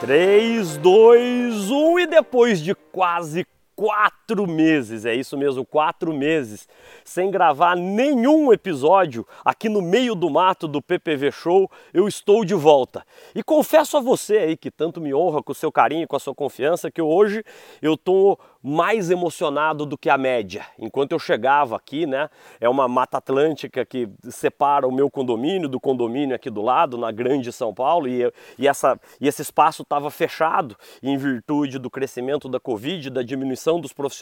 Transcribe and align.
3, 0.00 0.76
2, 0.76 1.70
1 1.70 1.98
e 1.98 2.06
depois 2.06 2.60
de 2.60 2.74
quase 2.74 3.46
quatro 3.74 4.17
meses, 4.46 5.06
é 5.06 5.14
isso 5.14 5.36
mesmo, 5.36 5.64
quatro 5.64 6.12
meses, 6.12 6.68
sem 7.02 7.30
gravar 7.30 7.74
nenhum 7.74 8.52
episódio 8.52 9.26
aqui 9.44 9.68
no 9.68 9.80
meio 9.80 10.14
do 10.14 10.28
mato 10.28 10.68
do 10.68 10.82
PPV 10.82 11.32
Show, 11.32 11.70
eu 11.94 12.06
estou 12.06 12.44
de 12.44 12.54
volta. 12.54 13.04
E 13.34 13.42
confesso 13.42 13.96
a 13.96 14.00
você 14.00 14.38
aí 14.38 14.56
que 14.56 14.70
tanto 14.70 15.00
me 15.00 15.14
honra 15.14 15.42
com 15.42 15.52
o 15.52 15.54
seu 15.54 15.72
carinho, 15.72 16.06
com 16.06 16.16
a 16.16 16.20
sua 16.20 16.34
confiança, 16.34 16.90
que 16.90 17.00
hoje 17.00 17.42
eu 17.80 17.94
estou 17.94 18.38
mais 18.62 19.10
emocionado 19.10 19.86
do 19.86 19.96
que 19.96 20.10
a 20.10 20.18
média. 20.18 20.66
Enquanto 20.78 21.12
eu 21.12 21.18
chegava 21.18 21.76
aqui, 21.76 22.06
né, 22.06 22.28
é 22.60 22.68
uma 22.68 22.86
mata 22.88 23.18
atlântica 23.18 23.86
que 23.86 24.08
separa 24.28 24.86
o 24.86 24.92
meu 24.92 25.10
condomínio 25.10 25.68
do 25.68 25.80
condomínio 25.80 26.34
aqui 26.34 26.50
do 26.50 26.60
lado, 26.60 26.98
na 26.98 27.10
Grande 27.10 27.52
São 27.52 27.72
Paulo, 27.72 28.08
e, 28.08 28.30
e, 28.58 28.68
essa, 28.68 29.00
e 29.20 29.26
esse 29.28 29.42
espaço 29.42 29.82
estava 29.82 30.10
fechado 30.10 30.76
em 31.02 31.16
virtude 31.16 31.78
do 31.78 31.88
crescimento 31.88 32.48
da 32.48 32.60
Covid, 32.60 33.10
da 33.10 33.22
diminuição 33.22 33.80
dos 33.80 33.92
profissionais 33.92 34.17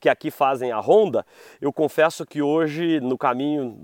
que 0.00 0.08
aqui 0.08 0.30
fazem 0.30 0.72
a 0.72 0.78
ronda. 0.78 1.24
Eu 1.60 1.72
confesso 1.72 2.26
que 2.26 2.42
hoje, 2.42 3.00
no 3.00 3.16
caminho 3.16 3.80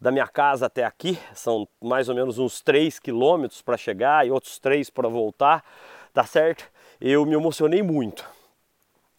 da 0.00 0.10
minha 0.10 0.26
casa 0.26 0.66
até 0.66 0.84
aqui, 0.84 1.18
são 1.34 1.66
mais 1.82 2.08
ou 2.08 2.14
menos 2.14 2.38
uns 2.38 2.60
3 2.60 2.98
quilômetros 2.98 3.62
para 3.62 3.76
chegar 3.76 4.26
e 4.26 4.30
outros 4.30 4.58
3 4.58 4.90
para 4.90 5.08
voltar, 5.08 5.64
tá 6.12 6.24
certo? 6.24 6.70
Eu 7.00 7.24
me 7.24 7.34
emocionei 7.34 7.82
muito 7.82 8.36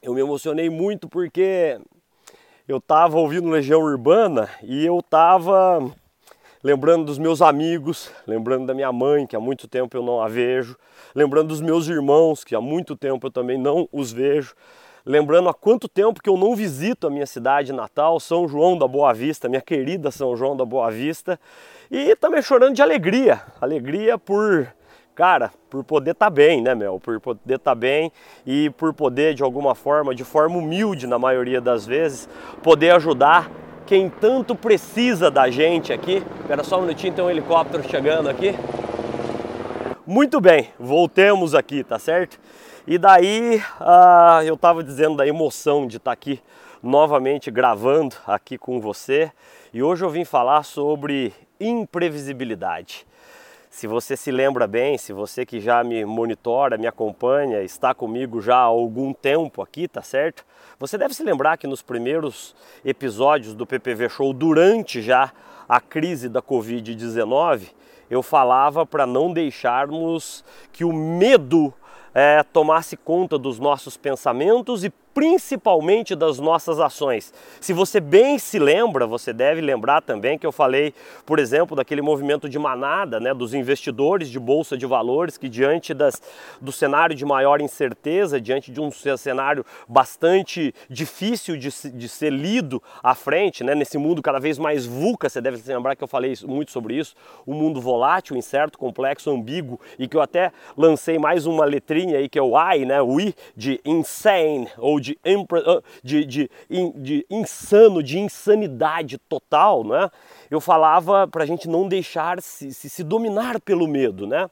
eu 0.01 0.13
me 0.13 0.21
emocionei 0.21 0.69
muito 0.69 1.09
porque 1.09 1.79
eu 2.67 2.77
estava 2.77 3.17
ouvindo 3.17 3.49
Legião 3.49 3.81
Urbana 3.81 4.49
e 4.63 4.85
eu 4.85 4.99
estava 4.99 5.79
lembrando 6.63 7.05
dos 7.05 7.17
meus 7.17 7.41
amigos, 7.41 8.11
lembrando 8.25 8.65
da 8.67 8.73
minha 8.73 8.91
mãe, 8.91 9.25
que 9.25 9.35
há 9.35 9.39
muito 9.39 9.67
tempo 9.67 9.97
eu 9.97 10.03
não 10.03 10.21
a 10.21 10.27
vejo, 10.27 10.77
lembrando 11.15 11.49
dos 11.49 11.61
meus 11.61 11.87
irmãos, 11.87 12.43
que 12.43 12.55
há 12.55 12.61
muito 12.61 12.95
tempo 12.95 13.27
eu 13.27 13.31
também 13.31 13.57
não 13.57 13.89
os 13.91 14.11
vejo, 14.11 14.55
lembrando 15.07 15.47
há 15.47 15.53
quanto 15.53 15.87
tempo 15.87 16.21
que 16.21 16.29
eu 16.29 16.35
não 16.35 16.53
visito 16.53 17.07
a 17.07 17.09
minha 17.09 17.25
cidade 17.25 17.71
natal, 17.71 18.19
São 18.19 18.45
João 18.45 18.77
da 18.77 18.87
Boa 18.87 19.13
Vista, 19.13 19.47
minha 19.47 19.61
querida 19.61 20.11
São 20.11 20.35
João 20.35 20.55
da 20.55 20.65
Boa 20.65 20.91
Vista, 20.91 21.39
e 21.89 22.13
também 22.17 22.41
chorando 22.41 22.75
de 22.75 22.81
alegria, 22.81 23.41
alegria 23.61 24.17
por 24.17 24.67
cara, 25.15 25.51
por 25.69 25.83
poder 25.83 26.11
estar 26.11 26.25
tá 26.25 26.29
bem, 26.29 26.61
né, 26.61 26.75
Mel? 26.75 26.99
Por 26.99 27.19
poder 27.21 27.55
estar 27.55 27.71
tá 27.71 27.75
bem 27.75 28.11
e 28.45 28.69
por 28.71 28.93
poder, 28.93 29.33
de 29.33 29.41
alguma 29.41 29.73
forma, 29.73 30.13
de 30.13 30.25
forma 30.25 30.57
humilde 30.57 31.07
na 31.07 31.17
maioria 31.17 31.61
das 31.61 31.85
vezes, 31.85 32.29
poder 32.61 32.91
ajudar 32.91 33.49
quem 33.85 34.09
tanto 34.09 34.53
precisa 34.53 35.31
da 35.31 35.49
gente 35.49 35.93
aqui. 35.93 36.21
Espera 36.41 36.63
só 36.63 36.77
um 36.77 36.81
minutinho, 36.81 37.13
tem 37.13 37.23
um 37.23 37.29
helicóptero 37.29 37.81
chegando 37.89 38.29
aqui. 38.29 38.53
Muito 40.05 40.39
bem, 40.39 40.69
voltemos 40.77 41.55
aqui, 41.55 41.83
tá 41.83 41.97
certo? 41.97 42.37
E 42.89 42.97
daí 42.97 43.61
uh, 43.81 44.41
eu 44.45 44.53
estava 44.53 44.81
dizendo 44.81 45.17
da 45.17 45.27
emoção 45.27 45.85
de 45.85 45.97
estar 45.97 46.11
tá 46.11 46.13
aqui 46.13 46.41
novamente 46.81 47.51
gravando 47.51 48.15
aqui 48.25 48.57
com 48.57 48.79
você 48.79 49.29
e 49.73 49.83
hoje 49.83 50.05
eu 50.05 50.09
vim 50.09 50.23
falar 50.23 50.63
sobre 50.63 51.33
imprevisibilidade. 51.59 53.05
Se 53.69 53.87
você 53.87 54.15
se 54.15 54.31
lembra 54.31 54.65
bem, 54.67 54.97
se 54.97 55.11
você 55.11 55.45
que 55.45 55.59
já 55.59 55.83
me 55.83 56.05
monitora, 56.05 56.77
me 56.77 56.87
acompanha, 56.87 57.61
está 57.61 57.93
comigo 57.93 58.39
já 58.39 58.55
há 58.55 58.61
algum 58.61 59.11
tempo 59.11 59.61
aqui, 59.61 59.89
tá 59.89 60.01
certo? 60.01 60.45
Você 60.79 60.97
deve 60.97 61.13
se 61.13 61.23
lembrar 61.23 61.57
que 61.57 61.67
nos 61.67 61.81
primeiros 61.81 62.55
episódios 62.85 63.53
do 63.53 63.67
PPV 63.67 64.07
Show, 64.07 64.31
durante 64.31 65.01
já 65.01 65.33
a 65.67 65.81
crise 65.81 66.29
da 66.29 66.41
Covid-19, 66.41 67.63
eu 68.09 68.23
falava 68.23 68.85
para 68.85 69.05
não 69.05 69.33
deixarmos 69.33 70.41
que 70.71 70.85
o 70.85 70.93
medo 70.93 71.73
é, 72.19 72.41
tomasse 72.41 72.97
conta 72.97 73.37
dos 73.37 73.59
nossos 73.59 73.95
pensamentos 73.95 74.83
e 74.83 74.89
principalmente 75.17 76.15
das 76.15 76.37
nossas 76.37 76.79
ações. 76.79 77.33
Se 77.59 77.73
você 77.73 77.99
bem 77.99 78.37
se 78.37 78.59
lembra, 78.59 79.07
você 79.07 79.33
deve 79.33 79.61
lembrar 79.61 79.99
também 79.99 80.37
que 80.37 80.45
eu 80.45 80.51
falei, 80.51 80.93
por 81.25 81.39
exemplo, 81.39 81.75
daquele 81.75 82.03
movimento 82.03 82.47
de 82.47 82.59
manada, 82.59 83.19
né, 83.19 83.33
dos 83.33 83.51
investidores 83.55 84.29
de 84.29 84.39
bolsa 84.39 84.77
de 84.77 84.85
valores 84.85 85.35
que 85.35 85.49
diante 85.49 85.91
das, 85.91 86.21
do 86.61 86.71
cenário 86.71 87.15
de 87.15 87.25
maior 87.25 87.61
incerteza, 87.61 88.39
diante 88.39 88.71
de 88.71 88.79
um 88.79 88.91
cenário 88.91 89.65
bastante 89.87 90.71
difícil 90.87 91.57
de, 91.57 91.69
de 91.95 92.07
ser 92.07 92.31
lido 92.31 92.79
à 93.01 93.15
frente, 93.15 93.63
né, 93.63 93.73
nesse 93.73 93.97
mundo 93.97 94.21
cada 94.21 94.39
vez 94.39 94.59
mais 94.59 94.85
VUCA, 94.85 95.29
você 95.29 95.41
deve 95.41 95.57
se 95.57 95.73
lembrar 95.73 95.95
que 95.95 96.03
eu 96.03 96.07
falei 96.07 96.35
muito 96.45 96.71
sobre 96.71 96.95
isso, 96.95 97.15
um 97.47 97.55
mundo 97.55 97.81
volátil, 97.81 98.37
incerto, 98.37 98.77
complexo, 98.77 99.31
ambíguo 99.31 99.79
e 99.97 100.07
que 100.07 100.15
eu 100.15 100.21
até 100.21 100.51
lancei 100.77 101.17
mais 101.17 101.47
uma 101.47 101.65
letrinha 101.65 102.19
aí 102.19 102.29
que 102.29 102.37
é 102.37 102.43
o 102.43 102.55
I, 102.55 102.85
né, 102.85 103.01
o 103.01 103.19
I 103.19 103.33
de 103.55 103.81
insane 103.83 104.67
ou 104.77 104.99
de 104.99 105.06
de, 105.07 105.19
ah, 105.65 105.81
de, 106.03 106.25
de, 106.25 106.49
de 106.95 107.25
insano, 107.29 108.01
de 108.01 108.19
insanidade 108.19 109.17
total, 109.17 109.83
né? 109.83 110.09
eu 110.49 110.59
falava 110.59 111.27
para 111.27 111.43
a 111.43 111.47
gente 111.47 111.67
não 111.67 111.87
deixar 111.87 112.41
se, 112.41 112.73
se, 112.73 112.89
se 112.89 113.03
dominar 113.03 113.59
pelo 113.61 113.87
medo, 113.87 114.25
né? 114.25 114.49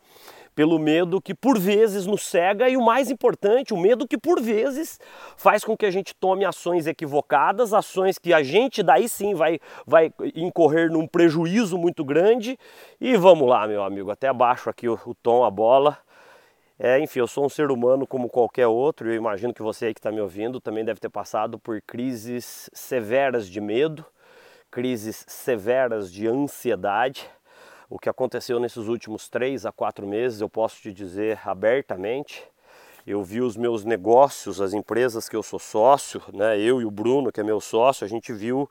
pelo 0.55 0.79
medo 0.79 1.21
que 1.21 1.35
por 1.35 1.59
vezes 1.59 2.05
nos 2.07 2.23
cega 2.23 2.69
e 2.69 2.77
o 2.77 2.81
mais 2.81 3.11
importante, 3.11 3.73
o 3.73 3.77
medo 3.77 4.07
que 4.07 4.17
por 4.17 4.41
vezes 4.41 4.99
faz 5.35 5.66
com 5.66 5.75
que 5.75 5.85
a 5.85 5.91
gente 5.91 6.16
tome 6.16 6.45
ações 6.45 6.87
equivocadas, 6.87 7.73
ações 7.73 8.17
que 8.17 8.33
a 8.33 8.41
gente 8.41 8.81
daí 8.81 9.09
sim 9.09 9.35
vai, 9.35 9.59
vai 9.85 10.13
incorrer 10.33 10.89
num 10.89 11.05
prejuízo 11.05 11.77
muito 11.77 12.05
grande. 12.05 12.57
E 13.01 13.17
vamos 13.17 13.47
lá, 13.49 13.67
meu 13.67 13.83
amigo, 13.83 14.09
até 14.09 14.29
abaixo 14.29 14.69
aqui 14.69 14.87
o, 14.87 14.97
o 15.05 15.13
tom, 15.13 15.43
a 15.43 15.51
bola. 15.51 15.97
É, 16.77 16.99
enfim, 16.99 17.19
eu 17.19 17.27
sou 17.27 17.45
um 17.45 17.49
ser 17.49 17.71
humano 17.71 18.05
como 18.05 18.29
qualquer 18.29 18.67
outro, 18.67 19.07
e 19.07 19.13
eu 19.13 19.15
imagino 19.15 19.53
que 19.53 19.61
você 19.61 19.85
aí 19.85 19.93
que 19.93 19.99
está 19.99 20.11
me 20.11 20.19
ouvindo 20.19 20.59
também 20.59 20.83
deve 20.83 20.99
ter 20.99 21.09
passado 21.09 21.57
por 21.57 21.81
crises 21.81 22.69
severas 22.73 23.47
de 23.47 23.61
medo, 23.61 24.05
crises 24.69 25.23
severas 25.25 26.11
de 26.11 26.27
ansiedade. 26.27 27.29
O 27.89 27.97
que 27.97 28.09
aconteceu 28.09 28.59
nesses 28.59 28.87
últimos 28.87 29.29
três 29.29 29.65
a 29.65 29.71
quatro 29.71 30.05
meses, 30.05 30.41
eu 30.41 30.49
posso 30.49 30.81
te 30.81 30.91
dizer 30.91 31.39
abertamente, 31.45 32.43
eu 33.05 33.23
vi 33.23 33.39
os 33.39 33.55
meus 33.55 33.85
negócios, 33.85 34.59
as 34.59 34.73
empresas 34.73 35.29
que 35.29 35.35
eu 35.35 35.43
sou 35.43 35.59
sócio, 35.59 36.21
né, 36.33 36.59
eu 36.59 36.81
e 36.81 36.85
o 36.85 36.89
Bruno, 36.89 37.31
que 37.31 37.39
é 37.39 37.43
meu 37.43 37.61
sócio, 37.61 38.03
a 38.03 38.07
gente 38.07 38.33
viu, 38.33 38.67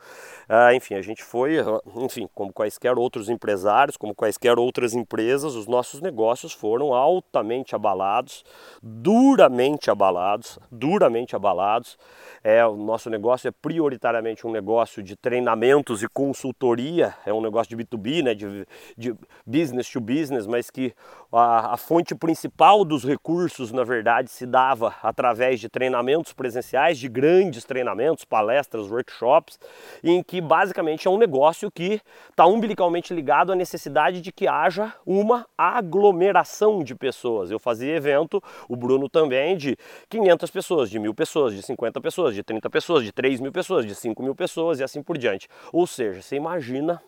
ah, 0.49 0.75
enfim, 0.75 0.95
a 0.95 1.03
gente 1.03 1.23
foi, 1.23 1.59
enfim, 1.97 2.29
como 2.35 2.53
quaisquer 2.53 2.99
outros 2.99 3.29
empresários, 3.29 3.97
como 3.97 4.13
quaisquer 4.13 4.59
outras 4.59 4.93
empresas, 4.93 5.55
os 5.55 5.69
nossos 5.69 6.01
negócios 6.01 6.53
foram 6.53 6.93
altamente 6.93 7.77
abalados, 7.77 8.45
duramente 8.83 9.89
abalados, 9.89 10.59
duramente 10.71 11.37
abalados. 11.37 11.97
É, 12.43 12.67
o 12.67 12.77
nosso 12.77 13.09
negócio 13.09 13.47
é 13.47 13.53
prioritariamente 13.53 14.47
um 14.47 14.51
negócio 14.51 15.03
de 15.03 15.15
treinamentos 15.15 16.03
e 16.03 16.09
consultoria, 16.09 17.15
é 17.25 17.33
um 17.33 17.41
negócio 17.41 17.75
de 17.75 17.85
B2B, 17.85 18.23
né, 18.23 18.35
de, 18.35 18.67
de 18.99 19.15
business 19.47 19.89
to 19.89 20.01
business, 20.01 20.47
mas 20.47 20.71
que 20.71 20.93
a, 21.33 21.75
a 21.75 21.77
fonte 21.77 22.17
principal 22.17 22.85
dos 22.85 23.05
recursos, 23.05 23.71
na 23.71 23.85
verdade, 23.85 24.24
se 24.31 24.47
dava 24.47 24.95
através 25.03 25.61
de 25.61 25.69
treinamentos 25.69 26.33
presenciais, 26.33 26.99
de 26.99 27.09
grandes 27.09 27.65
treinamentos, 27.65 28.25
palestras, 28.25 28.91
workshops, 28.91 29.59
em 30.03 30.23
que 30.23 30.41
basicamente 30.41 31.07
é 31.07 31.11
um 31.11 31.19
negócio 31.19 31.71
que 31.71 32.01
está 32.31 32.47
umbilicalmente 32.47 33.15
ligado 33.15 33.53
à 33.53 33.57
necessidade 33.57 34.21
de 34.21 34.33
que 34.33 34.47
haja 34.47 34.93
uma 35.07 35.47
aglomeração 35.57 36.83
de 36.83 36.95
pessoas. 36.95 37.51
Eu 37.51 37.59
fazia 37.59 37.95
evento, 37.95 38.43
o 38.69 38.77
Bruno 38.77 39.09
também, 39.09 39.57
de 39.57 39.77
500 40.09 40.51
pessoas, 40.51 40.91
de 40.91 40.99
mil 40.99 41.15
pessoas, 41.15 41.55
de 41.55 41.63
50 41.63 42.01
pessoas, 42.01 42.35
de 42.35 42.43
30 42.43 42.71
pessoas, 42.71 43.05
de 43.05 43.13
3 43.13 43.41
mil 43.41 43.53
pessoas, 43.53 43.87
de 43.87 43.95
5 43.95 44.23
mil 44.23 44.35
pessoas 44.35 44.81
e 44.81 44.85
assim 44.85 45.03
por 45.03 45.19
diante. 45.19 45.49
Ou 45.73 45.87
seja, 45.87 46.23
você 46.23 46.37
imagina 46.37 47.01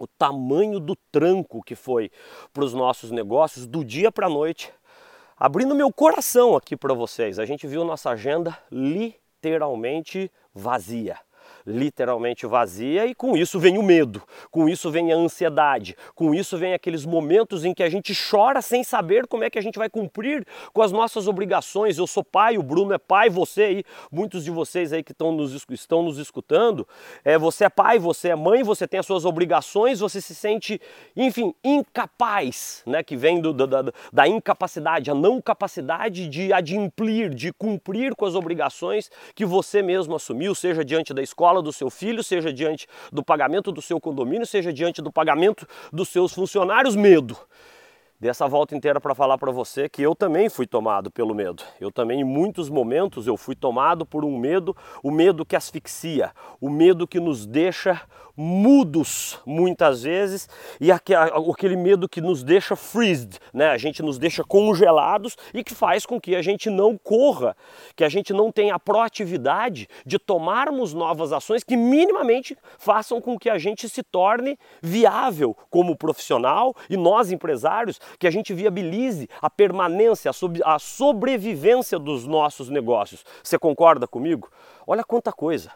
o 0.00 0.06
tamanho 0.06 0.80
do 0.80 0.96
tranco 1.12 1.62
que 1.62 1.74
foi 1.74 2.10
para 2.52 2.64
os 2.64 2.72
nossos 2.72 3.10
negócios 3.10 3.66
do 3.66 3.84
dia 3.84 4.10
para 4.10 4.26
a 4.26 4.30
noite. 4.30 4.72
Abrindo 5.42 5.74
meu 5.74 5.90
coração 5.90 6.54
aqui 6.54 6.76
para 6.76 6.92
vocês, 6.92 7.38
a 7.38 7.46
gente 7.46 7.66
viu 7.66 7.82
nossa 7.82 8.10
agenda 8.10 8.58
literalmente 8.70 10.30
vazia 10.52 11.18
literalmente 11.66 12.46
vazia 12.46 13.06
e 13.06 13.14
com 13.14 13.36
isso 13.36 13.58
vem 13.58 13.78
o 13.78 13.82
medo, 13.82 14.22
com 14.50 14.68
isso 14.68 14.90
vem 14.90 15.12
a 15.12 15.16
ansiedade, 15.16 15.96
com 16.14 16.34
isso 16.34 16.56
vem 16.56 16.74
aqueles 16.74 17.04
momentos 17.04 17.64
em 17.64 17.74
que 17.74 17.82
a 17.82 17.88
gente 17.88 18.12
chora 18.14 18.62
sem 18.62 18.84
saber 18.84 19.26
como 19.26 19.44
é 19.44 19.50
que 19.50 19.58
a 19.58 19.62
gente 19.62 19.78
vai 19.78 19.88
cumprir 19.88 20.46
com 20.72 20.82
as 20.82 20.92
nossas 20.92 21.26
obrigações. 21.26 21.98
Eu 21.98 22.06
sou 22.06 22.24
pai, 22.24 22.56
o 22.56 22.62
Bruno 22.62 22.92
é 22.92 22.98
pai, 22.98 23.28
você 23.28 23.62
aí, 23.62 23.84
muitos 24.10 24.44
de 24.44 24.50
vocês 24.50 24.92
aí 24.92 25.02
que 25.02 25.12
estão 25.12 25.32
nos, 25.32 25.66
estão 25.70 26.02
nos 26.02 26.18
escutando, 26.18 26.86
é, 27.24 27.38
você 27.38 27.64
é 27.64 27.68
pai, 27.68 27.98
você 27.98 28.28
é 28.28 28.36
mãe, 28.36 28.62
você 28.62 28.86
tem 28.86 29.00
as 29.00 29.06
suas 29.06 29.24
obrigações, 29.24 30.00
você 30.00 30.20
se 30.20 30.34
sente, 30.34 30.80
enfim, 31.16 31.54
incapaz, 31.64 32.82
né, 32.86 33.02
que 33.02 33.16
vem 33.16 33.40
do, 33.40 33.52
da, 33.52 33.82
da 34.12 34.28
incapacidade, 34.28 35.10
a 35.10 35.14
não 35.14 35.40
capacidade 35.40 36.28
de 36.28 36.52
adimplir, 36.52 37.34
de 37.34 37.52
cumprir 37.52 38.14
com 38.14 38.24
as 38.24 38.34
obrigações 38.34 39.10
que 39.34 39.44
você 39.44 39.82
mesmo 39.82 40.14
assumiu, 40.14 40.54
seja 40.54 40.84
diante 40.84 41.12
da 41.12 41.22
escola, 41.22 41.49
escola 41.50 41.62
do 41.62 41.72
seu 41.72 41.90
filho, 41.90 42.22
seja 42.22 42.52
diante 42.52 42.86
do 43.12 43.22
pagamento 43.22 43.72
do 43.72 43.82
seu 43.82 44.00
condomínio, 44.00 44.46
seja 44.46 44.72
diante 44.72 45.02
do 45.02 45.12
pagamento 45.12 45.66
dos 45.92 46.08
seus 46.08 46.32
funcionários, 46.32 46.94
medo. 46.94 47.36
Dessa 48.20 48.46
volta 48.46 48.76
inteira 48.76 49.00
para 49.00 49.14
falar 49.14 49.38
para 49.38 49.50
você 49.50 49.88
que 49.88 50.02
eu 50.02 50.14
também 50.14 50.50
fui 50.50 50.66
tomado 50.66 51.10
pelo 51.10 51.34
medo. 51.34 51.62
Eu 51.80 51.90
também, 51.90 52.20
em 52.20 52.24
muitos 52.24 52.68
momentos, 52.68 53.26
eu 53.26 53.36
fui 53.36 53.54
tomado 53.54 54.04
por 54.04 54.24
um 54.24 54.38
medo, 54.38 54.76
o 55.02 55.10
medo 55.10 55.46
que 55.46 55.56
asfixia, 55.56 56.30
o 56.60 56.68
medo 56.68 57.08
que 57.08 57.18
nos 57.18 57.46
deixa 57.46 58.02
mudos 58.36 59.38
muitas 59.44 60.02
vezes 60.02 60.48
e 60.80 60.90
aquele 60.90 61.76
medo 61.76 62.08
que 62.08 62.22
nos 62.22 62.42
deixa 62.42 62.74
freezed, 62.74 63.38
né? 63.52 63.68
A 63.68 63.76
gente 63.76 64.02
nos 64.02 64.18
deixa 64.18 64.42
congelados 64.42 65.36
e 65.52 65.62
que 65.62 65.74
faz 65.74 66.06
com 66.06 66.18
que 66.18 66.34
a 66.34 66.40
gente 66.40 66.70
não 66.70 66.96
corra, 66.96 67.54
que 67.94 68.02
a 68.02 68.08
gente 68.08 68.32
não 68.32 68.50
tenha 68.50 68.74
a 68.74 68.78
proatividade 68.78 69.88
de 70.06 70.18
tomarmos 70.18 70.94
novas 70.94 71.32
ações 71.32 71.62
que 71.62 71.76
minimamente 71.76 72.56
façam 72.78 73.20
com 73.20 73.38
que 73.38 73.50
a 73.50 73.58
gente 73.58 73.88
se 73.88 74.02
torne 74.02 74.58
viável 74.80 75.54
como 75.68 75.96
profissional 75.96 76.74
e 76.88 76.96
nós 76.96 77.30
empresários, 77.30 78.00
que 78.18 78.26
a 78.26 78.30
gente 78.30 78.52
viabilize 78.52 79.28
a 79.40 79.48
permanência, 79.48 80.30
a 80.64 80.78
sobrevivência 80.78 81.98
dos 81.98 82.26
nossos 82.26 82.68
negócios. 82.68 83.24
Você 83.42 83.58
concorda 83.58 84.06
comigo? 84.06 84.50
Olha 84.86 85.04
quanta 85.04 85.32
coisa. 85.32 85.70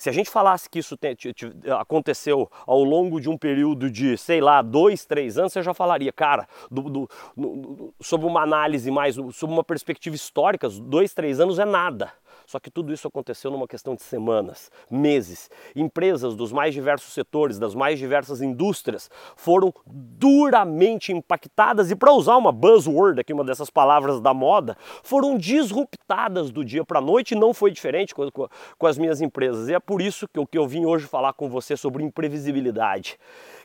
Se 0.00 0.08
a 0.08 0.12
gente 0.12 0.30
falasse 0.30 0.66
que 0.66 0.78
isso 0.78 0.96
te, 0.96 1.14
te, 1.14 1.34
te, 1.34 1.52
aconteceu 1.78 2.50
ao 2.66 2.82
longo 2.82 3.20
de 3.20 3.28
um 3.28 3.36
período 3.36 3.90
de, 3.90 4.16
sei 4.16 4.40
lá, 4.40 4.62
dois, 4.62 5.04
três 5.04 5.36
anos, 5.36 5.52
você 5.52 5.62
já 5.62 5.74
falaria, 5.74 6.10
cara, 6.10 6.48
do, 6.70 6.84
do, 6.84 7.08
do, 7.36 7.94
sobre 8.00 8.26
uma 8.26 8.40
análise 8.42 8.90
mais, 8.90 9.16
sobre 9.16 9.54
uma 9.54 9.62
perspectiva 9.62 10.16
histórica, 10.16 10.70
dois, 10.70 11.12
três 11.12 11.38
anos 11.38 11.58
é 11.58 11.66
nada. 11.66 12.10
Só 12.50 12.58
que 12.58 12.68
tudo 12.68 12.92
isso 12.92 13.06
aconteceu 13.06 13.48
numa 13.48 13.68
questão 13.68 13.94
de 13.94 14.02
semanas, 14.02 14.72
meses. 14.90 15.48
Empresas 15.76 16.34
dos 16.34 16.50
mais 16.50 16.74
diversos 16.74 17.14
setores, 17.14 17.60
das 17.60 17.76
mais 17.76 17.96
diversas 17.96 18.42
indústrias, 18.42 19.08
foram 19.36 19.72
duramente 19.86 21.12
impactadas 21.12 21.92
e, 21.92 21.94
para 21.94 22.12
usar 22.12 22.36
uma 22.36 22.50
buzzword 22.50 23.20
aqui, 23.20 23.32
uma 23.32 23.44
dessas 23.44 23.70
palavras 23.70 24.20
da 24.20 24.34
moda, 24.34 24.76
foram 25.04 25.38
disruptadas 25.38 26.50
do 26.50 26.64
dia 26.64 26.84
para 26.84 26.98
a 26.98 27.02
noite 27.02 27.36
e 27.36 27.38
não 27.38 27.54
foi 27.54 27.70
diferente 27.70 28.16
com, 28.16 28.28
com, 28.32 28.48
com 28.76 28.86
as 28.88 28.98
minhas 28.98 29.20
empresas. 29.20 29.68
E 29.68 29.74
é 29.74 29.78
por 29.78 30.02
isso 30.02 30.26
que 30.26 30.36
eu, 30.36 30.44
que 30.44 30.58
eu 30.58 30.66
vim 30.66 30.84
hoje 30.84 31.06
falar 31.06 31.34
com 31.34 31.48
você 31.48 31.76
sobre 31.76 32.02
imprevisibilidade 32.02 33.16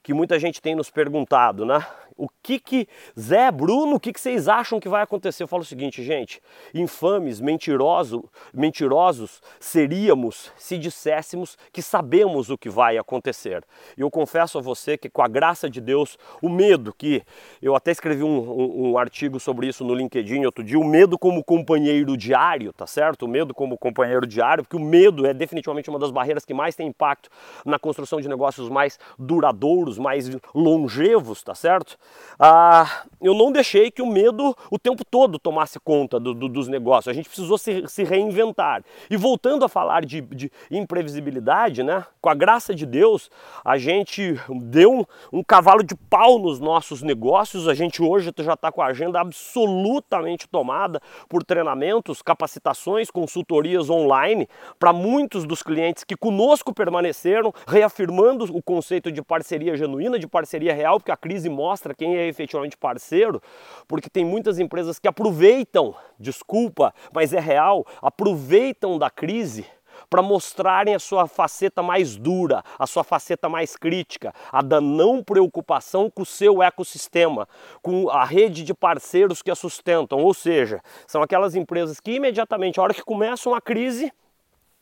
que 0.06 0.14
muita 0.14 0.38
gente 0.38 0.62
tem 0.62 0.76
nos 0.76 0.92
perguntado, 0.92 1.66
né? 1.66 1.84
O 2.18 2.30
que 2.42 2.60
que, 2.60 2.88
Zé, 3.20 3.52
Bruno, 3.52 3.96
o 3.96 4.00
que 4.00 4.14
que 4.14 4.22
vocês 4.22 4.48
acham 4.48 4.80
que 4.80 4.88
vai 4.88 5.04
acontecer? 5.04 5.44
Eu 5.44 5.50
falo 5.50 5.64
o 5.64 5.66
seguinte, 5.66 6.02
gente, 6.02 6.42
infames, 6.74 7.42
mentiroso, 7.42 8.30
mentirosos 8.54 9.42
seríamos 9.60 10.50
se 10.56 10.78
disséssemos 10.78 11.58
que 11.74 11.82
sabemos 11.82 12.50
o 12.50 12.58
que 12.58 12.70
vai 12.70 12.98
acontecer. 12.98 13.66
E 13.98 14.02
eu 14.02 14.10
confesso 14.10 14.58
a 14.58 14.62
você 14.62 14.98
que 14.98 15.10
com 15.10 15.22
a 15.22 15.28
graça 15.28 15.70
de 15.70 15.82
Deus, 15.82 16.18
o 16.42 16.48
medo 16.48 16.94
que, 16.94 17.22
eu 17.62 17.76
até 17.76 17.92
escrevi 17.92 18.24
um, 18.24 18.40
um, 18.40 18.92
um 18.92 18.98
artigo 18.98 19.38
sobre 19.38 19.68
isso 19.68 19.84
no 19.84 19.94
LinkedIn 19.94 20.46
outro 20.46 20.64
dia, 20.64 20.80
o 20.80 20.86
medo 20.86 21.20
como 21.20 21.44
companheiro 21.44 22.16
diário, 22.16 22.72
tá 22.72 22.88
certo? 22.88 23.24
O 23.24 23.28
medo 23.28 23.54
como 23.54 23.78
companheiro 23.78 24.26
diário, 24.26 24.64
porque 24.64 24.78
o 24.78 24.80
medo 24.80 25.26
é 25.26 25.34
definitivamente 25.34 25.90
uma 25.90 26.00
das 26.00 26.12
barreiras 26.12 26.46
que 26.46 26.54
mais 26.54 26.76
tem 26.78 26.88
impacto 26.88 27.30
na 27.66 27.78
construção 27.78 28.22
de 28.22 28.30
negócios 28.30 28.70
mais 28.70 28.98
duradouros, 29.20 29.98
mais 29.98 30.30
longevos, 30.54 31.44
tá 31.44 31.54
certo? 31.54 31.98
Ah, 32.38 33.04
eu 33.22 33.34
não 33.34 33.52
deixei 33.52 33.90
que 33.90 34.02
o 34.02 34.06
medo 34.06 34.56
o 34.70 34.78
tempo 34.78 35.04
todo 35.06 35.40
tomasse 35.40 35.80
conta 35.80 36.20
do, 36.20 36.34
do, 36.34 36.50
dos 36.50 36.68
negócios. 36.68 37.08
A 37.08 37.14
gente 37.14 37.30
precisou 37.30 37.58
se, 37.58 37.88
se 37.88 38.04
reinventar. 38.04 38.84
E 39.10 39.16
voltando 39.16 39.64
a 39.64 39.70
falar 39.70 40.06
de, 40.06 40.22
de, 40.22 40.52
imprevisibilidade, 40.70 41.82
né? 41.82 42.06
Com 42.22 42.30
a 42.30 42.34
graça 42.34 42.76
de 42.76 42.86
Deus, 42.86 43.32
a 43.64 43.78
gente 43.78 44.40
deu 44.50 44.92
um, 44.92 45.06
um 45.40 45.44
cavalo 45.44 45.84
de 45.84 45.96
pau 45.96 46.38
nos 46.38 46.60
nossos 46.60 47.02
negócios. 47.02 47.68
A 47.68 47.74
gente 47.74 48.04
hoje 48.04 48.32
já 48.38 48.54
está 48.54 48.72
com 48.72 48.82
a 48.82 48.88
agenda 48.88 49.20
absolutamente 49.20 50.48
tomada 50.48 51.02
por 51.30 51.44
treinamentos, 51.44 52.22
capacitações, 52.22 53.10
consultorias 53.10 53.90
online 53.90 54.48
para 54.78 54.92
muitos 54.92 55.46
dos 55.46 55.64
clientes 55.64 56.04
que 56.04 56.18
conosco 56.18 56.74
permaneceram, 56.74 57.54
reafirmando 57.66 58.44
o 58.56 58.62
conceito 58.62 59.12
de 59.12 59.22
parceria 59.22 59.78
genuína, 59.78 60.20
de 60.20 60.28
parceria 60.28 60.74
real, 60.74 61.00
porque 61.00 61.12
a 61.12 61.18
crise 61.18 61.50
mostra 61.50 61.95
quem 61.96 62.18
é 62.18 62.28
efetivamente 62.28 62.78
parceiro, 62.78 63.42
porque 63.88 64.10
tem 64.10 64.26
muitas 64.26 64.60
empresas 64.60 65.00
que 65.00 65.08
aproveitam, 65.08 65.96
desculpa, 66.20 66.94
mas 67.14 67.34
é 67.34 67.40
real, 67.40 67.86
aproveitam 68.02 68.98
da 68.98 69.10
crise 69.10 69.66
para 70.10 70.22
mostrarem 70.22 70.96
a 70.96 71.00
sua 71.00 71.28
faceta 71.28 71.82
mais 71.82 72.16
dura, 72.16 72.64
a 72.78 72.86
sua 72.86 73.04
faceta 73.04 73.50
mais 73.50 73.76
crítica, 73.76 74.34
a 74.52 74.62
da 74.62 74.80
não 74.82 75.24
preocupação 75.24 76.10
com 76.10 76.22
o 76.22 76.26
seu 76.26 76.62
ecossistema, 76.62 77.48
com 77.82 78.10
a 78.10 78.24
rede 78.24 78.64
de 78.64 78.74
parceiros 78.74 79.42
que 79.42 79.52
a 79.52 79.56
sustentam. 79.56 80.20
Ou 80.20 80.34
seja, 80.34 80.82
são 81.08 81.22
aquelas 81.22 81.56
empresas 81.56 82.00
que 82.00 82.12
imediatamente, 82.12 82.80
a 82.80 82.84
hora 82.84 82.94
que 82.94 83.04
começa 83.04 83.50
uma 83.50 83.62
crise, 83.62 84.12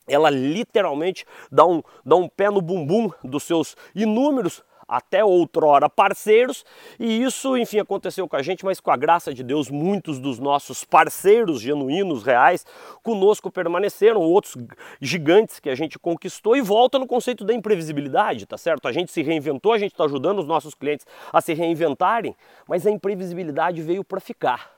ela 0.08 0.30
literalmente 0.30 1.26
dá 1.52 1.66
um, 1.66 1.82
dá 2.06 2.16
um 2.16 2.28
pé 2.28 2.50
no 2.50 2.62
bumbum 2.62 3.10
dos 3.24 3.44
seus 3.44 3.76
inúmeros 3.96 4.64
até 4.88 5.24
outrora 5.24 5.90
parceiros, 5.90 6.66
e 7.00 7.24
isso, 7.24 7.58
enfim, 7.58 7.80
aconteceu 7.80 8.28
com 8.28 8.36
a 8.36 8.42
gente, 8.42 8.66
mas 8.66 8.80
com 8.80 8.92
a 8.92 8.98
graça 8.98 9.34
de 9.34 9.44
Deus, 9.44 9.70
muitos 9.70 10.20
dos 10.20 10.40
nossos 10.40 10.84
parceiros 10.84 11.62
genuínos, 11.62 12.24
reais, 12.24 12.66
conosco 13.02 13.52
permaneceram, 13.52 14.22
outros 14.22 14.56
gigantes 15.02 15.60
que 15.60 15.70
a 15.70 15.76
gente 15.76 15.98
conquistou, 16.00 16.56
e 16.56 16.62
volta 16.62 17.00
no 17.00 17.08
conceito 17.08 17.44
da 17.44 17.54
imprevisibilidade, 17.54 18.46
tá 18.46 18.58
certo? 18.58 18.88
A 18.88 18.92
gente 18.92 19.12
se 19.12 19.22
reinventou, 19.22 19.74
a 19.74 19.78
gente 19.78 19.92
está 19.92 20.06
ajudando 20.06 20.40
os 20.40 20.48
nossos 20.48 20.74
clientes 20.74 21.06
a 21.32 21.42
se 21.42 21.54
reinventarem, 21.54 22.36
mas 22.68 22.86
a 22.88 22.92
imprevisibilidade 22.92 23.82
veio 23.82 24.04
para 24.04 24.20
ficar 24.20 24.73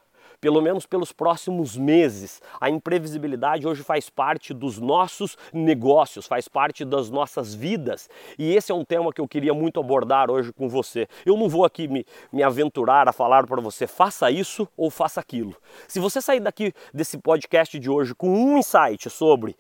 pelo 0.46 0.62
menos 0.62 0.86
pelos 0.86 1.12
próximos 1.12 1.76
meses. 1.76 2.40
A 2.62 2.70
imprevisibilidade 2.70 3.66
hoje 3.66 3.82
faz 3.82 4.12
parte 4.12 4.54
dos 4.54 4.78
nossos 4.78 5.36
negócios, 5.52 6.28
faz 6.28 6.48
parte 6.48 6.86
das 6.86 7.10
nossas 7.10 7.56
vidas. 7.56 8.08
E 8.38 8.56
esse 8.56 8.72
é 8.72 8.76
um 8.76 8.86
tema 8.86 9.12
que 9.12 9.20
eu 9.20 9.28
queria 9.28 9.56
muito 9.56 9.80
abordar 9.80 10.30
hoje 10.30 10.54
com 10.54 10.70
você. 10.70 11.08
Eu 11.26 11.36
não 11.36 11.50
vou 11.50 11.66
aqui 11.66 11.88
me, 11.88 12.06
me 12.32 12.44
aventurar 12.44 13.10
a 13.10 13.12
falar 13.12 13.48
para 13.48 13.60
você 13.60 13.88
faça 13.88 14.30
isso 14.30 14.68
ou 14.78 14.92
faça 14.92 15.20
aquilo. 15.20 15.56
Se 15.88 16.00
você 16.00 16.22
sair 16.22 16.42
daqui 16.42 16.72
desse 16.94 17.18
podcast 17.18 17.80
de 17.80 17.90
hoje 17.90 18.14
com 18.14 18.30
um 18.30 18.56
insight 18.56 19.10
sobre 19.10 19.56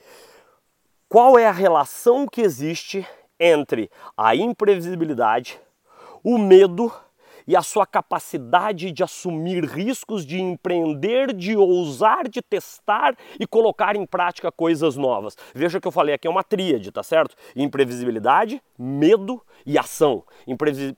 qual 1.09 1.35
é 1.39 1.47
a 1.47 1.51
relação 1.51 2.27
que 2.27 2.41
existe 2.41 3.03
entre 3.39 3.89
a 4.15 4.35
imprevisibilidade, 4.35 5.59
o 6.23 6.37
medo 6.37 6.93
e 7.47 7.55
a 7.55 7.61
sua 7.61 7.85
capacidade 7.85 8.91
de 8.91 9.03
assumir 9.03 9.63
riscos, 9.63 10.25
de 10.25 10.39
empreender, 10.39 11.33
de 11.33 11.55
ousar, 11.55 12.27
de 12.27 12.41
testar 12.41 13.15
e 13.39 13.45
colocar 13.45 13.95
em 13.95 14.05
prática 14.05 14.51
coisas 14.51 14.95
novas. 14.95 15.37
Veja 15.53 15.79
que 15.79 15.87
eu 15.87 15.91
falei 15.91 16.15
aqui 16.15 16.27
é 16.27 16.31
uma 16.31 16.43
tríade, 16.43 16.91
tá 16.91 17.03
certo? 17.03 17.35
Imprevisibilidade, 17.55 18.61
medo 18.77 19.41
e 19.65 19.77
ação. 19.77 20.23